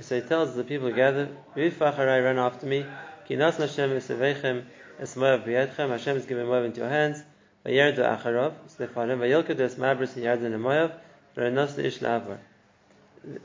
So 0.00 0.14
he 0.14 0.28
tells 0.28 0.54
the 0.54 0.62
people 0.62 0.92
gather, 0.92 1.28
run 1.56 2.38
after 2.38 2.66
me, 2.66 2.86
Kinas 3.28 3.56
Hashem 3.56 3.90
Esevechem 3.90 4.64
Esmoav 5.00 5.44
B'yadchem, 5.44 5.88
Hashem 5.88 6.16
is 6.16 6.26
giving 6.26 6.46
Moab 6.46 6.64
into 6.66 6.80
your 6.80 6.88
hands, 6.88 7.22
Vayerdu 7.64 7.98
Acharov, 7.98 8.52
so 8.68 8.74
they 8.78 8.86
follow 8.86 9.14
him, 9.14 9.18
Vayilkedu 9.18 9.60
Es 9.60 9.74
Mabris 9.74 10.14
Yarden 10.14 10.54
and 10.54 10.62
Moab, 10.62 10.92
V'renos 11.36 11.74
the 11.74 11.84
Ish 11.86 11.98
La'avar. 11.98 12.38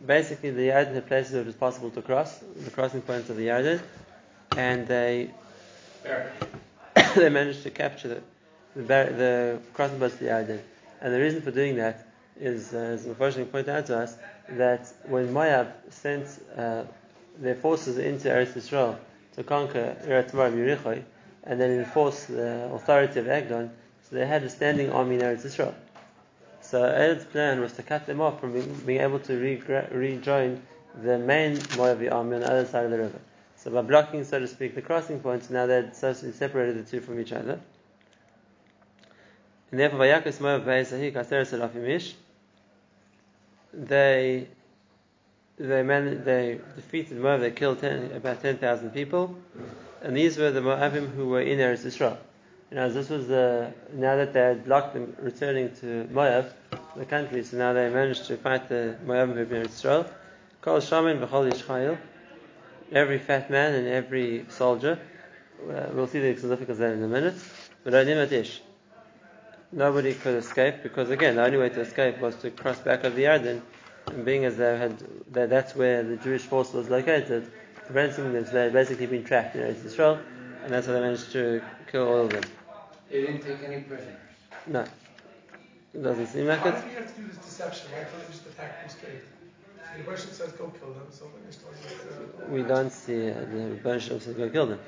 Basically, 0.06 0.52
the 0.52 0.68
Yarden 0.68 0.94
had 0.94 1.08
places 1.08 1.34
where 1.34 1.42
it 1.42 1.48
was 1.48 1.56
possible 1.56 1.90
to 1.90 2.04
cross, 2.04 2.38
the 2.56 2.70
crossing 2.70 3.02
points 3.02 3.32
of 3.32 3.38
the 3.38 3.48
Yarden, 3.48 3.82
and 4.58 4.88
they 4.88 5.30
they 7.16 7.30
managed 7.30 7.64
to 7.64 7.70
capture 7.70 8.08
the 8.08 8.22
the, 8.76 8.84
the 8.84 9.60
crossing 9.74 10.02
of 10.02 10.20
the 10.20 10.26
Yarden. 10.26 10.60
And 11.02 11.14
the 11.14 11.20
reason 11.20 11.42
for 11.42 11.52
doing 11.52 11.76
that 11.78 12.08
is, 12.40 12.74
uh, 12.74 12.78
as 12.78 13.06
unfortunately 13.06 13.52
pointed 13.52 13.76
out 13.76 13.86
to 13.88 13.98
us, 13.98 14.16
that 14.50 14.88
when 15.06 15.32
Moab 15.34 15.74
sent 15.90 16.28
uh, 16.58 16.84
their 17.38 17.56
forces 17.56 17.98
into 17.98 18.30
Eretz 18.30 18.54
Yisrael 18.54 18.98
to 19.36 19.44
conquer 19.44 19.98
Eretz 20.06 20.34
Moab 20.34 20.54
Yericho, 20.54 21.04
and 21.44 21.60
then 21.60 21.72
enforce 21.72 22.26
the 22.26 22.72
authority 22.74 23.20
of 23.20 23.28
Eglon, 23.28 23.72
so 24.04 24.16
they 24.16 24.26
had 24.26 24.44
a 24.44 24.50
standing 24.50 24.92
army 24.92 25.16
in 25.16 25.22
Eretz 25.22 25.46
Israel. 25.46 25.74
So 26.62 26.84
Eret's 26.84 27.26
plan 27.26 27.60
was 27.60 27.74
to 27.74 27.84
cut 27.84 28.06
them 28.06 28.22
off 28.22 28.40
from 28.40 28.54
being, 28.54 28.74
being 28.86 29.02
able 29.02 29.20
to 29.20 29.38
re- 29.38 29.88
rejoin 29.92 30.62
the 31.04 31.18
main 31.18 31.58
Moabi 31.58 32.12
army 32.12 32.36
on 32.36 32.42
the 32.42 32.52
other 32.52 32.66
side 32.66 32.86
of 32.86 32.92
the 32.92 32.98
river. 32.98 33.20
So 33.64 33.70
by 33.70 33.84
blocking, 33.84 34.24
so 34.24 34.40
to 34.40 34.48
speak, 34.48 34.74
the 34.74 34.82
crossing 34.82 35.20
points, 35.20 35.52
now 35.52 35.68
they 35.68 35.76
had 35.76 35.96
socially 35.96 36.32
separated 36.32 36.84
the 36.84 36.90
two 36.90 37.00
from 37.00 37.20
each 37.20 37.32
other. 37.32 37.60
And 39.70 39.80
therefore, 39.80 40.00
Vayakus 40.00 40.40
Moab 40.42 40.66
Kaseres 40.66 42.14
they 43.74 44.48
they 45.58 45.84
man, 45.84 46.24
they 46.26 46.60
defeated 46.76 47.18
Moab. 47.18 47.42
They 47.42 47.52
killed 47.52 47.80
ten, 47.80 48.12
about 48.14 48.42
ten 48.42 48.58
thousand 48.58 48.92
people, 48.92 49.38
and 50.02 50.18
these 50.18 50.38
were 50.38 50.52
the 50.52 50.60
Moabim 50.60 51.14
who 51.14 51.28
were 51.28 51.42
in 51.42 51.60
Eretz 51.60 51.86
Israel. 51.86 52.18
You 52.72 52.78
know, 52.78 52.90
this 52.90 53.10
was 53.10 53.28
the 53.28 53.72
now 53.94 54.16
that 54.16 54.34
they 54.34 54.40
had 54.40 54.66
blocked 54.66 54.94
them 54.96 55.16
returning 55.20 55.74
to 55.76 56.08
Moab, 56.12 56.52
the 56.96 57.06
country. 57.06 57.44
So 57.44 57.58
now 57.58 57.74
they 57.74 57.90
managed 57.90 58.26
to 58.26 58.38
fight 58.38 58.68
the 58.70 58.98
Moab 59.06 59.30
who 59.30 59.36
were 59.36 59.42
in 59.42 59.50
Eretz 59.50 59.66
Israel. 59.66 60.06
Kol 60.62 60.82
v'chol. 60.82 61.98
Every 62.92 63.20
fat 63.20 63.50
man 63.50 63.74
and 63.74 63.88
every 63.88 64.46
soldier. 64.50 65.00
Uh, 65.70 65.88
we'll 65.94 66.08
see 66.08 66.20
the 66.20 66.36
significance 66.40 66.72
of 66.72 66.78
that 66.80 66.94
in 66.94 67.04
a 67.04 67.08
minute. 67.08 67.36
But 67.84 67.94
ish. 67.94 68.62
Nobody 69.72 70.14
could 70.14 70.36
escape 70.36 70.84
because 70.84 71.10
again, 71.10 71.36
the 71.36 71.46
only 71.46 71.58
way 71.58 71.70
to 71.70 71.80
escape 71.80 72.20
was 72.20 72.36
to 72.38 72.52
cross 72.52 72.80
back 72.80 73.06
over 73.06 73.16
the 73.16 73.24
Yarden. 73.24 73.62
And 74.08 74.26
being 74.26 74.44
as 74.44 74.58
they 74.58 74.78
had, 74.78 75.00
that, 75.32 75.50
that's 75.50 75.76
where 75.76 76.04
the 76.04 76.18
Jewish 76.18 76.42
force 76.42 76.74
was 76.74 76.90
located, 76.90 77.50
preventing 77.86 78.34
them, 78.34 78.46
so 78.46 78.52
they 78.52 78.64
had 78.64 78.74
basically 78.74 79.06
been 79.06 79.24
trapped 79.24 79.56
in 79.56 79.62
Eretz 79.62 79.86
Israel, 79.86 80.20
and 80.64 80.74
that's 80.74 80.88
how 80.88 80.94
they 80.94 81.00
managed 81.00 81.32
to 81.32 81.62
kill 81.90 82.08
all 82.08 82.26
of 82.26 82.30
them. 82.32 82.44
They 83.10 83.22
didn't 83.22 83.42
take 83.42 83.64
any 83.64 83.82
prisoners. 83.82 84.18
No. 84.68 84.86
It 85.94 86.04
doesn't 86.04 86.28
seem 86.28 86.48
like 86.48 86.66
Why 86.66 86.72
do 86.72 86.90
you 86.90 86.96
have 86.96 87.16
to 87.16 87.22
do 87.22 87.28
this 87.28 87.38
deception? 87.38 87.92
Why 87.92 88.04
can't 88.04 88.20
they 88.20 88.32
just 88.32 88.46
attack 88.48 88.82
them 88.82 88.90
straight? 88.90 89.22
The 89.98 90.04
question 90.04 90.32
says 90.32 90.52
go 90.54 90.68
kill 90.80 90.94
them, 90.94 91.08
so 91.10 91.26
when 91.26 91.44
they 91.46 91.52
start 91.52 91.74
uh, 91.76 92.46
We 92.50 92.64
don't 92.64 92.92
see 92.92 93.30
uh, 93.30 93.34
the 93.34 93.80
Banshee 93.84 94.20
says 94.20 94.36
go 94.36 94.50
kill 94.50 94.68
them. 94.68 94.80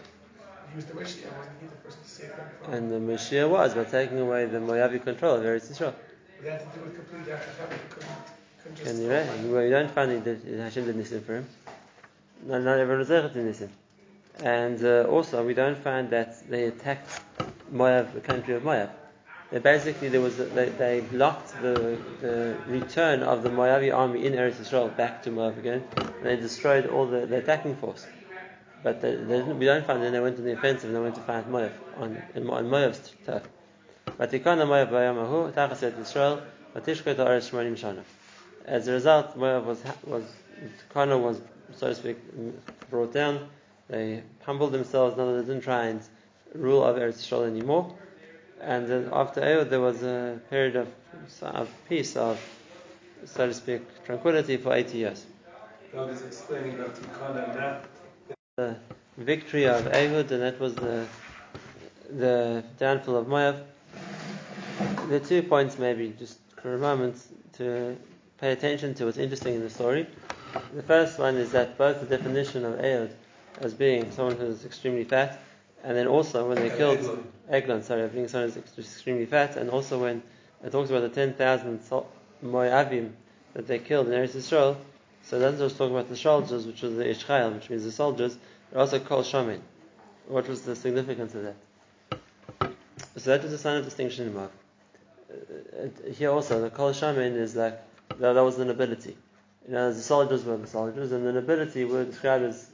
he 0.72 0.76
was 0.78 0.86
the 0.86 0.94
Mishkan, 0.94 1.38
wasn't 1.38 1.60
he 1.62 1.68
the 1.68 1.76
person 1.84 2.02
to 2.04 2.10
save 2.10 2.30
them 2.30 2.46
from 2.64 2.74
And 2.74 2.92
the 2.92 3.14
Mashiach 3.14 3.50
was 3.50 3.74
by 3.74 3.84
taking 3.84 4.20
away 4.20 4.46
the 4.46 4.60
Moabi 4.60 5.04
control 5.04 5.36
of 5.36 5.44
Eretz 5.44 5.70
Yisrael. 5.70 5.94
But 5.94 6.46
that 6.46 6.62
had 6.62 6.74
to 6.74 6.80
do 6.80 6.86
with 6.86 6.96
completely 6.96 7.34
after 7.34 7.52
couldn't, 7.90 8.10
couldn't 8.64 8.78
just 8.78 9.00
And 9.02 9.54
right. 9.54 9.66
You 9.66 9.70
don't 9.72 9.92
find 9.92 10.24
that 10.24 10.38
Hashem 10.60 10.86
did 10.86 10.96
Nisim 10.96 11.24
for 11.24 11.36
him. 11.36 11.48
Not, 12.46 12.62
not 12.62 12.78
everyone 12.80 13.00
was 13.00 13.10
there 13.10 13.28
to 13.28 13.40
Nisim. 13.40 13.70
And 14.42 14.84
uh, 14.84 15.04
also, 15.10 15.46
we 15.46 15.54
don't 15.54 15.78
find 15.78 16.10
that 16.12 16.50
they 16.50 16.66
attacked 16.66 17.22
Moab, 17.72 18.14
the 18.14 18.22
country 18.22 18.56
of 18.56 18.64
Moab. 18.64 18.90
They 19.54 19.60
basically 19.60 20.10
there 20.10 20.20
was 20.20 20.38
they, 20.38 20.70
they 20.70 21.02
blocked 21.02 21.62
the, 21.62 22.00
the 22.22 22.58
return 22.66 23.22
of 23.22 23.44
the 23.44 23.50
Moabi 23.50 23.96
army 23.96 24.26
in 24.26 24.34
Eretz 24.34 24.56
Yisrael 24.56 24.98
back 24.98 25.22
to 25.24 25.30
Moab 25.30 25.60
again, 25.60 25.84
and 25.96 26.26
they 26.26 26.38
destroyed 26.38 26.88
all 26.88 27.06
the, 27.06 27.28
the 27.28 27.38
attacking 27.38 27.76
force. 27.76 28.08
But 28.82 29.00
they, 29.02 29.14
they 29.14 29.44
we 29.44 29.66
don't 29.66 29.86
find 29.86 30.02
them. 30.02 30.12
they 30.12 30.20
went 30.20 30.40
on 30.40 30.46
the 30.46 30.54
offensive 30.54 30.86
and 30.86 30.96
they 30.96 31.00
went 31.00 31.14
to 31.16 31.22
fight 31.22 31.48
Moab 31.48 31.72
on, 31.98 32.20
on 32.36 32.68
Moab's 32.68 33.14
turf. 33.28 33.48
As 38.66 38.88
a 38.88 38.92
result, 38.92 39.38
Moab 39.38 39.66
was 39.68 39.84
was 40.04 40.24
Tikana 40.90 41.22
was 41.22 41.42
so 41.76 41.90
to 41.90 41.96
speak 41.96 42.18
brought 42.90 43.14
down. 43.14 43.50
They 43.88 44.24
humbled 44.44 44.72
themselves. 44.72 45.16
Now 45.16 45.32
they 45.32 45.42
didn't 45.42 45.62
try 45.62 45.86
and 45.90 46.02
rule 46.56 46.82
over 46.82 47.00
Eretz 47.00 47.22
Yisrael 47.22 47.46
anymore. 47.46 47.96
And 48.66 48.88
then 48.88 49.10
after 49.12 49.42
Ehud, 49.42 49.70
there 49.70 49.82
was 49.82 50.04
a 50.04 50.40
period 50.50 50.76
of, 50.76 50.88
of 51.42 51.70
peace, 51.90 52.16
of, 52.16 52.40
so 53.26 53.48
to 53.48 53.54
speak, 53.54 53.82
tranquility 54.06 54.58
for 54.58 54.74
80 54.74 54.98
years. 54.98 55.26
God 55.92 56.10
is 56.10 56.22
explaining 56.22 56.76
about 56.76 56.96
Tikana 56.96 57.56
not 57.56 57.86
The 58.58 58.78
victory 59.18 59.68
of 59.68 59.86
Ehud, 59.88 60.32
and 60.32 60.42
that 60.42 60.60
was 60.60 60.76
the, 60.76 61.06
the 62.10 62.64
downfall 62.80 63.18
of 63.18 63.28
Moab. 63.28 63.66
The 65.10 65.20
two 65.20 65.44
points, 65.44 65.78
maybe, 65.78 66.16
just 66.18 66.40
for 66.62 66.76
a 66.76 66.78
moment, 66.78 67.22
to 67.58 67.98
pay 68.40 68.54
attention 68.54 68.94
to 68.96 69.06
what's 69.06 69.18
interesting 69.18 69.56
in 69.56 69.62
the 69.62 69.70
story. 69.70 70.08
The 70.74 70.84
first 70.84 71.20
one 71.20 71.36
is 71.36 71.52
that 71.52 71.78
both 71.78 72.00
the 72.00 72.18
definition 72.18 72.64
of 72.64 72.80
Eod 72.80 73.12
as 73.62 73.74
being 73.74 74.12
someone 74.12 74.38
who's 74.38 74.66
extremely 74.66 75.04
fat, 75.04 75.40
and 75.84 75.98
then 75.98 76.08
also 76.08 76.48
when 76.48 76.58
they 76.58 76.70
killed 76.70 77.00
Eglon. 77.00 77.28
Eglon, 77.50 77.84
sorry, 77.84 78.08
being 78.08 78.28
someone 78.28 78.50
who's 78.50 78.58
ex- 78.58 78.78
extremely 78.80 79.26
fat, 79.26 79.58
and 79.58 79.70
also 79.70 80.00
when 80.00 80.24
it 80.64 80.72
talks 80.72 80.90
about 80.90 81.02
the 81.02 81.10
10,000 81.10 81.84
Sol- 81.84 82.10
Moabim 82.44 83.12
that 83.54 83.68
they 83.68 83.80
killed 83.80 84.08
in 84.08 84.14
Eretz 84.14 84.36
Yisrael, 84.36 84.78
so 85.24 85.38
it 85.38 85.40
doesn't 85.40 85.60
just 85.60 85.78
talk 85.78 85.92
about 85.92 86.10
the 86.10 86.18
soldiers, 86.18 86.66
which 86.66 86.82
was 86.82 86.96
the 86.96 87.04
Ishchayel, 87.04 87.54
which 87.54 87.70
means 87.70 87.84
the 87.84 87.92
soldiers, 87.92 88.38
but 88.72 88.80
also 88.80 89.00
Kol 89.00 89.24
Shamin. 89.24 89.60
What 90.28 90.48
was 90.48 90.62
the 90.62 90.76
significance 90.76 91.36
of 91.36 91.44
that? 91.44 92.72
So 93.18 93.30
that 93.30 93.44
was 93.44 93.54
a 93.54 93.58
sign 93.58 93.78
of 93.78 93.86
distinction 93.86 94.28
in 94.28 94.34
Moab. 94.34 94.52
Uh, 95.32 96.12
here 96.12 96.32
also, 96.32 96.62
the 96.62 96.70
Kol 96.70 96.92
Shamin 96.92 97.36
is 97.36 97.56
like, 97.56 97.80
that, 98.20 98.34
that 98.34 98.44
was 98.44 98.58
the 98.58 98.66
nobility. 98.66 99.16
You 99.68 99.74
know, 99.74 99.94
the 99.94 100.02
soldiers 100.02 100.44
were 100.44 100.58
the 100.58 100.68
soldiers, 100.68 101.12
and 101.12 101.26
the 101.26 101.32
nobility 101.34 101.86
were 101.86 102.04
described 102.04 102.44
as 102.46 102.70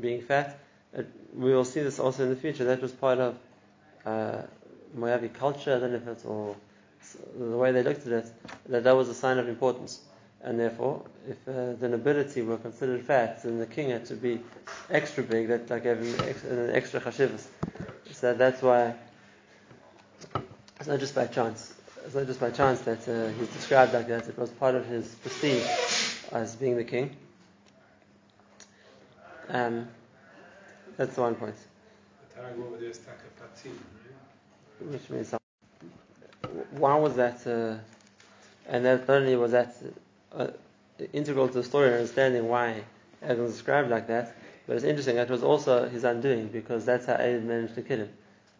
being 0.00 0.22
fat. 0.22 0.58
Uh, 0.96 1.02
we 1.34 1.52
will 1.52 1.64
see 1.64 1.82
this 1.82 1.98
also 1.98 2.22
in 2.24 2.30
the 2.30 2.36
future. 2.36 2.64
That 2.64 2.80
was 2.80 2.92
part 2.92 3.18
of 3.18 3.36
uh, 4.06 4.42
culture. 5.34 5.78
Know 5.80 5.94
if 5.96 6.06
it's 6.06 6.24
all 6.24 6.56
the 7.38 7.56
way 7.56 7.72
they 7.72 7.82
looked 7.82 8.06
at 8.06 8.12
it. 8.12 8.32
That 8.68 8.84
that 8.84 8.96
was 8.96 9.08
a 9.08 9.14
sign 9.14 9.38
of 9.38 9.48
importance, 9.48 10.00
and 10.42 10.58
therefore, 10.58 11.04
if 11.28 11.36
uh, 11.48 11.72
the 11.74 11.88
nobility 11.88 12.42
were 12.42 12.56
considered 12.58 13.02
fat, 13.02 13.42
then 13.42 13.58
the 13.58 13.66
king 13.66 13.90
had 13.90 14.06
to 14.06 14.14
be 14.14 14.40
extra 14.90 15.22
big. 15.22 15.48
That 15.48 15.68
like 15.70 15.82
gave 15.84 15.98
him 15.98 16.14
ex- 16.28 16.44
an 16.44 16.70
extra 16.70 17.00
chashivas. 17.00 17.46
So 18.12 18.34
that's 18.34 18.62
why 18.62 18.94
it's 20.78 20.86
not 20.86 21.00
just 21.00 21.14
by 21.14 21.26
chance. 21.26 21.74
It's 22.06 22.14
not 22.14 22.26
just 22.26 22.40
by 22.40 22.50
chance 22.50 22.80
that 22.82 23.08
uh, 23.08 23.28
he's 23.38 23.48
described 23.48 23.94
like 23.94 24.08
that. 24.08 24.28
It 24.28 24.38
was 24.38 24.50
part 24.50 24.74
of 24.74 24.86
his 24.86 25.08
prestige 25.16 25.66
as 26.32 26.54
being 26.56 26.76
the 26.76 26.84
king. 26.84 27.16
Um, 29.48 29.88
that's 30.96 31.14
the 31.14 31.20
one 31.20 31.34
point, 31.34 31.56
which 34.80 35.10
means. 35.10 35.34
Why 36.72 36.96
was 36.96 37.16
that? 37.16 37.46
Uh, 37.46 37.78
and 38.68 38.84
that 38.84 39.08
not 39.08 39.16
only 39.16 39.36
was 39.36 39.52
that 39.52 39.74
uh, 40.32 40.48
integral 41.12 41.48
to 41.48 41.54
the 41.54 41.62
story 41.62 41.86
and 41.86 41.96
understanding 41.96 42.48
why 42.48 42.82
it 43.22 43.38
was 43.38 43.52
described 43.52 43.90
like 43.90 44.06
that, 44.08 44.34
but 44.66 44.76
it's 44.76 44.84
interesting 44.84 45.16
that 45.16 45.28
was 45.30 45.42
also 45.42 45.88
his 45.88 46.04
undoing 46.04 46.48
because 46.48 46.84
that's 46.84 47.06
how 47.06 47.16
Aid 47.18 47.44
managed 47.44 47.74
to 47.74 47.82
kill 47.82 47.98
him. 47.98 48.10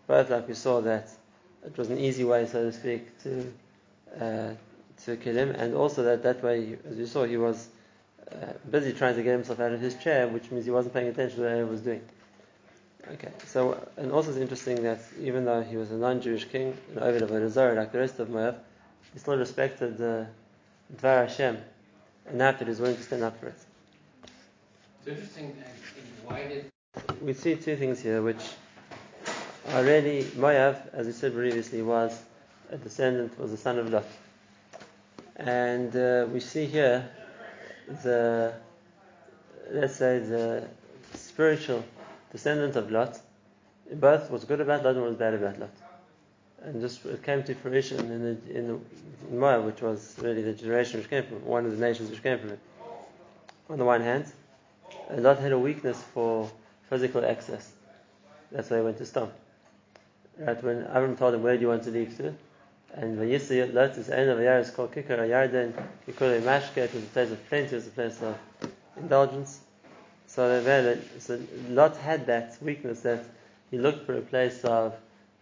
Both, 0.06 0.30
like 0.30 0.48
we 0.48 0.54
saw, 0.54 0.80
that 0.82 1.08
it 1.64 1.76
was 1.78 1.90
an 1.90 1.98
easy 1.98 2.24
way, 2.24 2.46
so 2.46 2.64
to 2.64 2.72
speak, 2.72 3.22
to 3.22 3.52
uh, 4.20 4.50
to 5.04 5.16
kill 5.16 5.34
him, 5.34 5.50
and 5.50 5.74
also 5.74 6.02
that 6.04 6.22
that 6.22 6.42
way, 6.42 6.76
as 6.88 6.96
you 6.98 7.06
saw, 7.06 7.24
he 7.24 7.36
was 7.36 7.68
uh, 8.30 8.52
busy 8.70 8.92
trying 8.92 9.16
to 9.16 9.22
get 9.22 9.32
himself 9.32 9.60
out 9.60 9.72
of 9.72 9.80
his 9.80 9.94
chair, 9.96 10.28
which 10.28 10.50
means 10.50 10.64
he 10.64 10.70
wasn't 10.70 10.94
paying 10.94 11.08
attention 11.08 11.38
to 11.38 11.44
what 11.44 11.52
Aid 11.52 11.68
was 11.68 11.80
doing. 11.80 12.02
Okay, 13.12 13.28
so 13.46 13.86
and 13.98 14.10
also 14.10 14.30
it's 14.30 14.38
interesting 14.38 14.82
that 14.82 14.98
even 15.20 15.44
though 15.44 15.62
he 15.62 15.76
was 15.76 15.90
a 15.90 15.94
non-Jewish 15.94 16.46
king, 16.46 16.74
an 16.92 17.02
Ovid 17.02 17.22
of 17.22 17.30
Avodah 17.30 17.76
like 17.76 17.92
the 17.92 17.98
rest 17.98 18.18
of 18.18 18.30
Moab, 18.30 18.58
he 19.12 19.18
still 19.18 19.36
respected 19.36 19.98
the 19.98 20.26
Dvar 20.96 21.28
Hashem, 21.28 21.58
and 22.26 22.40
after 22.40 22.64
he 22.64 22.70
was 22.70 22.80
willing 22.80 22.96
to 22.96 23.02
stand 23.02 23.22
up 23.22 23.38
for 23.38 23.48
it. 23.48 23.54
It's 25.00 25.08
interesting, 25.08 25.54
uh, 25.60 25.68
why 26.24 26.48
did, 26.48 26.70
We 27.20 27.34
see 27.34 27.56
two 27.56 27.76
things 27.76 28.00
here, 28.00 28.22
which 28.22 28.42
are 29.72 29.84
really 29.84 30.26
Moab, 30.36 30.88
as 30.94 31.06
we 31.06 31.12
said 31.12 31.34
previously, 31.34 31.82
was 31.82 32.22
a 32.70 32.78
descendant, 32.78 33.38
was 33.38 33.52
a 33.52 33.58
son 33.58 33.78
of 33.78 33.90
Lot, 33.90 34.06
and 35.36 35.94
uh, 35.94 36.26
we 36.32 36.40
see 36.40 36.64
here 36.64 37.06
the 38.02 38.54
let's 39.70 39.96
say 39.96 40.20
the 40.20 40.66
spiritual 41.14 41.84
descendant 42.34 42.74
of 42.74 42.90
Lot. 42.90 43.20
Both 43.92 44.28
was 44.30 44.44
good 44.44 44.60
about 44.60 44.84
Lot 44.84 44.96
and 44.96 45.04
was 45.04 45.14
bad 45.14 45.34
about 45.34 45.60
Lot. 45.60 45.70
And 46.62 46.80
just 46.80 47.06
it 47.06 47.22
came 47.22 47.44
to 47.44 47.54
fruition 47.54 47.98
in 48.10 48.22
the 48.24 48.58
in 48.58 48.66
the 48.68 48.78
Moab, 49.30 49.64
which 49.64 49.80
was 49.80 50.16
really 50.20 50.42
the 50.42 50.52
generation 50.52 50.98
which 50.98 51.08
came 51.08 51.24
from 51.24 51.44
one 51.44 51.64
of 51.64 51.70
the 51.70 51.78
nations 51.88 52.10
which 52.10 52.22
came 52.22 52.38
from 52.38 52.50
it. 52.50 52.58
On 53.70 53.78
the 53.78 53.84
one 53.84 54.00
hand, 54.00 54.26
uh, 55.10 55.20
Lot 55.20 55.38
had 55.38 55.52
a 55.52 55.58
weakness 55.58 56.02
for 56.12 56.50
physical 56.90 57.24
access. 57.24 57.72
That's 58.50 58.68
why 58.68 58.78
he 58.78 58.82
went 58.82 58.98
to 58.98 59.04
Sdom. 59.04 59.30
Right 60.38 60.62
when 60.64 60.84
Avram 60.86 61.16
told 61.16 61.34
him, 61.34 61.42
"Where 61.42 61.56
do 61.56 61.62
you 61.62 61.68
want 61.68 61.84
to 61.84 61.90
leave 61.90 62.16
to?" 62.16 62.34
And 62.94 63.18
when 63.18 63.28
Yisrael 63.28 63.72
Lot 63.72 63.96
is 63.98 64.10
end 64.10 64.30
of 64.30 64.40
a 64.40 64.58
is 64.58 64.70
called 64.70 64.92
Kikar 64.92 65.18
Yarden, 65.34 65.72
Kikar 66.06 66.40
Mashke, 66.40 66.78
it 66.78 66.94
was 66.94 67.04
a 67.04 67.06
place 67.06 67.30
of 67.30 67.48
plenty, 67.48 67.76
it 67.76 67.80
was 67.80 67.86
a 67.86 67.90
place 67.90 68.22
of 68.22 68.36
indulgence. 68.96 69.60
So 70.34 70.98
so 71.20 71.40
Lot 71.68 71.96
had 71.96 72.26
that 72.26 72.58
weakness 72.60 73.00
that 73.02 73.24
he 73.70 73.78
looked 73.78 74.04
for 74.04 74.18
a 74.18 74.20
place 74.20 74.64
of 74.64 74.94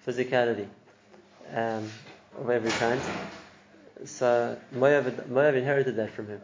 physicality 0.06 0.66
um, 1.54 1.90
of 2.38 2.50
every 2.50 2.70
kind. 2.72 3.00
So 4.04 4.58
Moab, 4.72 5.28
Moab 5.30 5.54
inherited 5.54 5.96
that 5.96 6.10
from 6.10 6.26
him. 6.26 6.40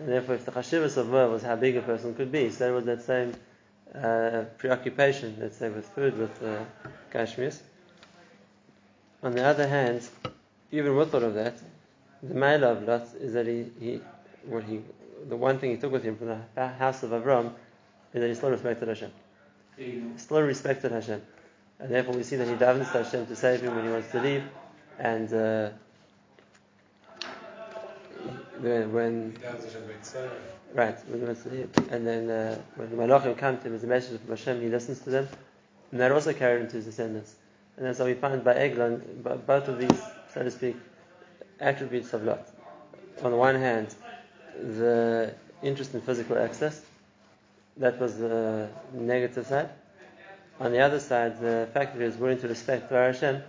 And 0.00 0.08
therefore, 0.08 0.34
if 0.34 0.46
the 0.46 0.50
chashivas 0.50 0.96
of 0.96 1.10
Moab 1.10 1.30
was 1.30 1.42
how 1.44 1.54
big 1.54 1.76
a 1.76 1.82
person 1.82 2.12
could 2.16 2.32
be, 2.32 2.50
so 2.50 2.64
there 2.64 2.72
was 2.72 2.86
that 2.86 3.02
same 3.02 3.34
uh, 3.94 4.44
preoccupation, 4.58 5.36
let's 5.38 5.56
say, 5.56 5.68
with 5.68 5.86
food, 5.90 6.18
with 6.18 6.42
uh. 6.42 6.64
On 9.22 9.32
the 9.32 9.44
other 9.44 9.68
hand, 9.68 10.08
even 10.72 10.96
with 10.96 11.14
all 11.14 11.22
of 11.22 11.34
that, 11.34 11.54
the 12.22 12.34
Maila 12.34 12.76
of 12.76 12.82
Lot 12.82 13.06
is 13.20 13.34
that 13.34 13.46
he, 13.46 13.66
he, 13.78 14.00
what 14.46 14.64
he, 14.64 14.80
the 15.28 15.36
one 15.36 15.58
thing 15.58 15.70
he 15.70 15.76
took 15.76 15.92
with 15.92 16.04
him 16.04 16.16
from 16.16 16.28
the 16.54 16.68
house 16.68 17.02
of 17.02 17.10
Avram 17.10 17.52
is 18.12 18.20
that 18.20 18.28
he 18.28 18.34
still 18.34 18.50
respected 18.50 18.88
Hashem. 18.88 19.10
He 19.76 20.02
still 20.16 20.42
respected 20.42 20.92
Hashem. 20.92 21.22
And 21.78 21.90
therefore 21.90 22.14
we 22.14 22.22
see 22.22 22.36
that 22.36 22.48
he 22.48 22.54
davens 22.54 22.92
to 22.92 23.02
Hashem 23.02 23.26
to 23.26 23.36
save 23.36 23.62
him 23.62 23.74
when 23.74 23.84
he 23.84 23.90
wants 23.90 24.10
to 24.12 24.20
leave. 24.20 24.44
And 24.98 25.32
uh, 25.32 25.70
when, 28.60 28.92
when 28.92 29.32
He 29.32 29.42
does 29.42 29.64
Hashem 29.64 29.86
Beit 29.86 30.04
Sarah. 30.04 30.30
Right, 30.74 30.96
when 31.08 31.20
he 31.20 31.26
wants 31.26 31.42
to 31.44 31.48
leave. 31.48 31.70
And 31.90 32.06
then 32.06 32.30
uh, 32.30 32.58
when 32.76 32.90
the 32.90 32.96
Malachim 32.96 33.36
come 33.36 33.58
to 33.58 33.66
him 33.66 33.74
as 33.74 33.84
a 33.84 33.86
message 33.86 34.20
from 34.20 34.30
Hashem, 34.30 34.60
he 34.60 34.68
listens 34.68 35.00
to 35.00 35.10
them. 35.10 35.28
And 35.90 36.00
that 36.00 36.12
also 36.12 36.32
carried 36.32 36.62
into 36.62 36.76
his 36.76 36.84
descendants. 36.84 37.34
And 37.76 37.86
that's 37.86 37.98
how 37.98 38.04
we 38.04 38.14
find 38.14 38.44
by 38.44 38.54
Eglon, 38.54 39.22
both 39.46 39.68
of 39.68 39.78
these, 39.78 40.00
so 40.32 40.42
to 40.42 40.50
speak, 40.50 40.76
attributes 41.58 42.12
of 42.12 42.24
Lot. 42.24 42.46
On 43.22 43.30
the 43.30 43.36
one 43.36 43.54
hand, 43.54 43.94
the 44.58 45.34
interest 45.62 45.94
in 45.94 46.00
physical 46.00 46.38
access, 46.38 46.80
that 47.76 47.98
was 47.98 48.18
the 48.18 48.68
negative 48.92 49.46
side. 49.46 49.70
On 50.58 50.72
the 50.72 50.80
other 50.80 51.00
side, 51.00 51.40
the 51.40 51.68
fact 51.72 51.94
that 51.94 52.00
he 52.00 52.04
was 52.04 52.16
willing 52.16 52.38
to 52.40 52.48
respect 52.48 52.90
Dvar 52.90 53.12
Hashem, 53.12 53.42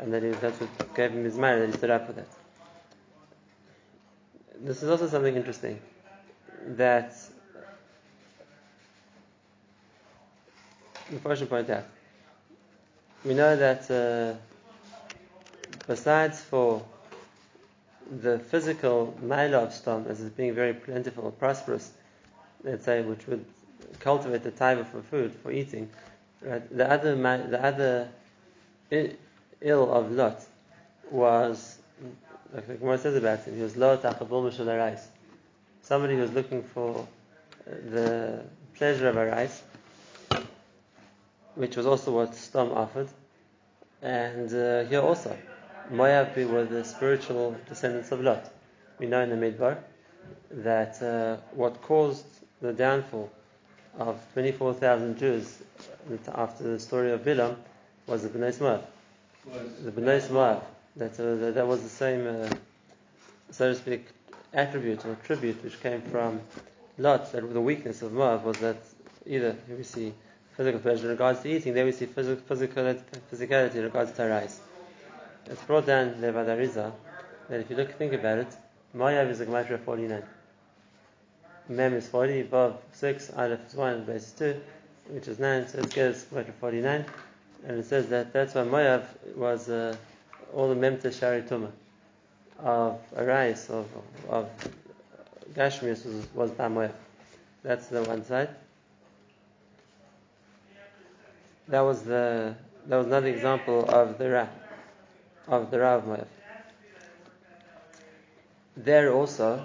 and 0.00 0.12
that 0.12 0.22
he, 0.22 0.30
that's 0.30 0.60
what 0.60 0.94
gave 0.94 1.10
him 1.10 1.24
his 1.24 1.36
mind, 1.36 1.60
that 1.60 1.66
he 1.66 1.72
stood 1.72 1.90
up 1.90 2.06
for 2.06 2.12
that. 2.14 2.26
This 4.60 4.82
is 4.82 4.88
also 4.88 5.08
something 5.08 5.36
interesting, 5.36 5.78
that 6.68 7.14
the 11.10 11.18
first 11.18 11.48
point 11.48 11.68
out. 11.68 11.84
We 13.24 13.34
know 13.34 13.56
that 13.56 13.90
uh, 13.90 14.38
besides 15.86 16.40
for 16.40 16.82
the 18.10 18.38
physical 18.38 19.16
mila 19.22 19.64
of 19.64 19.70
Sdom 19.70 20.06
as 20.08 20.20
being 20.30 20.54
very 20.54 20.74
plentiful, 20.74 21.26
and 21.26 21.38
prosperous, 21.38 21.92
let's 22.62 22.84
say, 22.84 23.02
which 23.02 23.26
would 23.26 23.44
cultivate 24.00 24.42
the 24.42 24.50
taiva 24.50 24.86
for 24.86 25.02
food, 25.02 25.32
for 25.42 25.50
eating, 25.50 25.88
right? 26.42 26.76
The 26.76 26.90
other, 26.90 27.16
the 27.16 27.64
other 27.64 28.08
ill 29.60 29.92
of 29.92 30.12
Lot 30.12 30.44
was, 31.10 31.78
like 32.52 32.66
the 32.66 32.74
Gemara 32.74 32.98
says 32.98 33.16
about 33.16 33.40
him, 33.44 33.56
he 33.56 33.62
was 33.62 33.76
Lot 33.76 34.02
achabul 34.02 34.50
mishal 34.50 34.98
Somebody 35.82 36.14
who 36.14 36.22
was 36.22 36.32
looking 36.32 36.62
for 36.62 37.06
the 37.66 38.42
pleasure 38.74 39.08
of 39.08 39.16
a 39.16 39.26
rice, 39.26 39.62
which 41.54 41.76
was 41.76 41.86
also 41.86 42.12
what 42.12 42.32
Sdom 42.32 42.74
offered. 42.74 43.08
And 44.02 44.52
uh, 44.52 44.84
here 44.84 45.00
also, 45.00 45.36
Moab 45.90 46.36
were 46.36 46.64
the 46.64 46.84
spiritual 46.84 47.56
descendants 47.68 48.10
of 48.12 48.20
Lot. 48.20 48.50
We 48.98 49.06
know 49.06 49.20
in 49.20 49.30
the 49.30 49.36
Midbar 49.36 49.78
that 50.50 51.02
uh, 51.02 51.36
what 51.54 51.82
caused 51.82 52.26
the 52.60 52.72
downfall 52.72 53.30
of 53.98 54.20
24,000 54.32 55.18
Jews 55.18 55.62
after 56.34 56.64
the 56.64 56.78
story 56.78 57.12
of 57.12 57.22
Bilam 57.22 57.56
was 58.06 58.22
the 58.22 58.28
Bnei 58.28 58.58
Moab. 58.60 58.86
The 59.82 59.90
Bnei 59.90 60.30
Moab. 60.30 60.64
That, 60.96 61.18
uh, 61.18 61.50
that, 61.50 61.66
was 61.66 61.82
the 61.82 61.88
same, 61.88 62.26
uh, 62.26 62.48
so 63.50 63.72
to 63.72 63.74
speak, 63.78 64.06
attribute 64.52 65.04
or 65.04 65.16
tribute 65.24 65.62
which 65.64 65.80
came 65.80 66.02
from 66.02 66.40
Lot. 66.98 67.32
That 67.32 67.52
the 67.52 67.60
weakness 67.60 68.02
of 68.02 68.12
Moab 68.12 68.44
was 68.44 68.58
that 68.58 68.76
either 69.26 69.56
we 69.68 69.82
see 69.82 70.14
physical 70.56 70.78
pleasure 70.80 71.06
in 71.06 71.10
regards 71.10 71.40
to 71.40 71.48
eating, 71.48 71.74
there 71.74 71.84
we 71.84 71.92
see 71.92 72.06
physical, 72.06 72.42
physical 72.46 72.94
physicality 73.32 73.74
in 73.76 73.82
regards 73.82 74.12
to 74.12 74.24
rice. 74.24 74.60
It's 75.46 75.62
brought 75.62 75.84
down 75.84 76.20
there 76.20 76.32
by 76.32 76.44
the 76.44 76.56
Rizal 76.56 76.96
that 77.50 77.60
if 77.60 77.68
you 77.68 77.76
look 77.76 77.92
think 77.98 78.14
about 78.14 78.38
it, 78.38 78.56
Moav 78.96 79.28
is 79.28 79.40
a 79.40 79.46
Gematria 79.46 79.78
49. 79.78 80.22
Mem 81.68 81.94
is 81.94 82.08
40, 82.08 82.44
Vav 82.44 82.76
6, 82.92 83.32
Aleph 83.36 83.66
is 83.66 83.74
1, 83.74 84.06
Beis 84.06 84.16
is 84.16 84.32
2, 84.32 84.60
which 85.08 85.28
is 85.28 85.38
9, 85.38 85.68
so 85.68 85.78
it 85.78 85.90
gets 85.90 86.24
Gematria 86.24 86.54
49. 86.60 87.04
And 87.66 87.78
it 87.78 87.84
says 87.84 88.08
that 88.08 88.32
that's 88.32 88.54
why 88.54 88.62
Moav 88.62 89.04
was 89.36 89.68
uh, 89.68 89.94
all 90.54 90.68
the 90.68 90.74
Mem 90.74 90.98
to 91.00 91.12
Shari 91.12 91.42
Tuma 91.42 91.70
of 92.60 93.00
Arais, 93.16 93.68
of, 93.68 93.86
of 94.28 94.48
Gashmius 95.54 96.06
was, 96.34 96.50
by 96.52 96.68
Moav. 96.68 96.92
That's 97.62 97.88
the 97.88 98.02
one 98.04 98.24
side. 98.24 98.48
That 101.68 101.80
was 101.80 102.02
the 102.02 102.54
that 102.86 102.96
was 102.96 103.06
another 103.06 103.28
example 103.28 103.88
of 103.88 104.18
the 104.18 104.30
Ra, 104.30 104.46
of 105.48 105.70
the 105.70 105.78
Ra 105.78 105.96
of 105.96 106.26
There 108.76 109.12
also, 109.12 109.64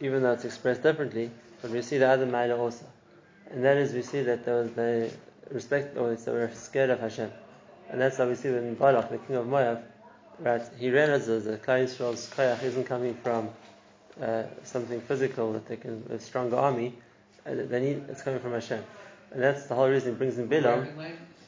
even 0.00 0.22
though 0.22 0.32
it's 0.32 0.44
expressed 0.44 0.82
differently, 0.82 1.30
but 1.60 1.70
we 1.70 1.82
see 1.82 1.98
the 1.98 2.08
other 2.08 2.26
Maila 2.26 2.58
also. 2.58 2.84
And 3.50 3.64
that 3.64 3.76
is 3.76 3.92
we 3.92 4.02
see 4.02 4.22
that 4.22 4.44
there 4.44 4.62
was 4.62 4.70
the 4.72 5.10
respect 5.50 5.96
or 5.96 6.14
they 6.14 6.32
were 6.32 6.50
scared 6.54 6.90
of 6.90 7.00
Hashem. 7.00 7.30
And 7.90 8.00
that's 8.00 8.16
how 8.16 8.26
we 8.26 8.34
see 8.34 8.50
when 8.50 8.74
Balak, 8.74 9.10
the 9.10 9.18
king 9.18 9.36
of 9.36 9.46
Moab, 9.46 9.82
right, 10.38 10.62
he 10.78 10.90
realizes 10.90 11.44
that 11.44 11.62
Klal 11.62 11.84
Yisrael's 11.84 12.30
koyach 12.30 12.62
isn't 12.62 12.84
coming 12.84 13.14
from 13.14 13.50
uh, 14.20 14.44
something 14.64 15.00
physical, 15.02 15.52
that 15.52 15.66
they 15.66 15.76
can, 15.76 16.04
a 16.10 16.18
stronger 16.18 16.56
army, 16.56 16.94
and 17.44 17.68
they 17.68 17.80
need, 17.80 18.04
it's 18.08 18.22
coming 18.22 18.40
from 18.40 18.52
Hashem. 18.52 18.82
And 19.32 19.42
that's 19.42 19.64
the 19.64 19.74
whole 19.74 19.88
reason 19.88 20.12
he 20.12 20.18
brings 20.18 20.38
in 20.38 20.48
Bilam, 20.48 20.86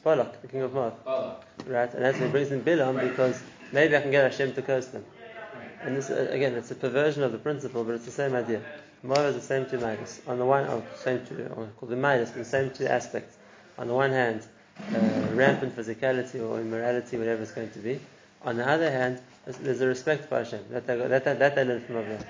Balak, 0.04 0.42
the 0.42 0.48
king 0.48 0.62
of 0.62 0.74
Moab. 0.74 1.02
Balak. 1.04 1.42
Right, 1.66 1.94
and 1.94 2.04
that's 2.04 2.18
why 2.18 2.26
he 2.26 2.30
brings 2.30 2.52
in 2.52 2.62
Bilam 2.62 2.96
Right. 2.96 3.08
because 3.08 3.42
maybe 3.72 3.96
I 3.96 4.02
can 4.02 4.10
get 4.10 4.30
Hashem 4.30 4.52
to 4.54 4.62
curse 4.62 4.86
them. 4.88 5.04
Right. 5.54 5.70
And 5.82 5.96
this, 5.96 6.10
uh, 6.10 6.28
again, 6.30 6.54
it's 6.54 6.70
a 6.70 6.74
perversion 6.74 7.22
of 7.22 7.32
the 7.32 7.38
principle, 7.38 7.84
but 7.84 7.94
it's 7.94 8.04
the 8.04 8.10
same 8.10 8.34
idea. 8.34 8.60
Moab 9.02 9.26
is 9.26 9.34
the 9.34 9.40
same 9.40 9.66
two 9.66 9.78
midas. 9.78 10.20
On 10.26 10.38
the 10.38 10.44
one, 10.44 10.66
oh, 10.66 10.82
same 10.96 11.24
two, 11.26 11.50
or 11.56 11.68
called 11.78 11.90
the 11.90 11.96
midas, 11.96 12.30
the 12.32 12.44
same 12.44 12.70
two 12.70 12.86
aspects. 12.86 13.36
On 13.78 13.88
the 13.88 13.94
one 13.94 14.10
hand, 14.10 14.46
uh, 14.94 14.98
rampant 15.32 15.74
physicality 15.74 16.40
or 16.46 16.60
immorality, 16.60 17.16
whatever 17.16 17.42
it's 17.42 17.52
going 17.52 17.70
to 17.70 17.78
be. 17.78 17.98
On 18.42 18.56
the 18.56 18.68
other 18.68 18.90
hand, 18.90 19.20
there's, 19.46 19.80
a 19.80 19.86
respect 19.86 20.28
for 20.28 20.38
Hashem. 20.38 20.60
That, 20.70 20.86
that, 20.86 21.08
that, 21.08 21.24
that, 21.24 21.38
that 21.38 21.54
they 21.54 21.64
learn 21.64 21.80
from 21.80 21.94
there. 21.96 22.26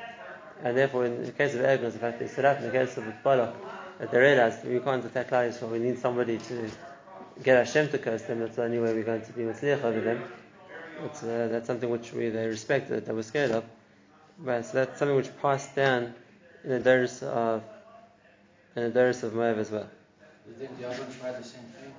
And 0.63 0.77
therefore, 0.77 1.07
in 1.07 1.25
the 1.25 1.33
case 1.33 1.55
of 1.55 1.61
Eglon, 1.61 1.93
the 1.93 1.99
fact 1.99 2.19
they 2.21 2.29
stood 2.29 2.45
up, 2.45 2.59
in 2.59 2.65
the 2.65 2.71
case 2.71 2.97
of 2.97 3.05
Balak, 3.23 3.55
that 3.99 4.11
they 4.11 4.19
realized 4.19 4.65
we 4.65 4.79
can't 4.81 5.05
attack 5.05 5.31
Klal 5.31 5.49
Yisrael, 5.49 5.71
we 5.71 5.79
need 5.79 5.99
somebody 5.99 6.39
to 6.39 6.71
get 7.43 7.67
Hashem 7.67 7.89
to 7.91 7.99
curse 7.99 8.23
them, 8.23 8.41
that's 8.41 8.57
the 8.57 8.65
only 8.65 8.79
way 8.79 8.93
we're 8.93 9.03
going 9.03 9.23
to 9.23 9.33
be 9.33 9.43
Matzliach 9.43 9.83
over 9.83 10.01
them. 10.01 10.23
Uh, 11.03 11.49
that's 11.49 11.67
something 11.67 11.91
which 11.91 12.13
we, 12.13 12.29
they 12.29 12.47
respected, 12.47 12.95
that 12.95 13.07
they 13.07 13.13
were 13.13 13.23
scared 13.23 13.51
of. 13.51 13.65
But 14.39 14.63
so 14.63 14.73
that's 14.73 14.99
something 14.99 15.17
which 15.17 15.37
passed 15.41 15.75
down 15.75 16.15
in 16.63 16.71
the 16.71 16.81
Doris 16.81 17.23
of 17.23 17.63
in 18.77 18.85
the 18.85 18.91
Doris 18.91 19.23
of 19.23 19.35
Moab 19.35 19.59
as 19.59 19.71
well. 19.71 19.89
Think 20.59 20.79
the 20.79 20.89
other 20.89 21.07
tried 21.21 21.41
the 21.41 21.45
same 21.45 21.63
thing? 21.63 21.95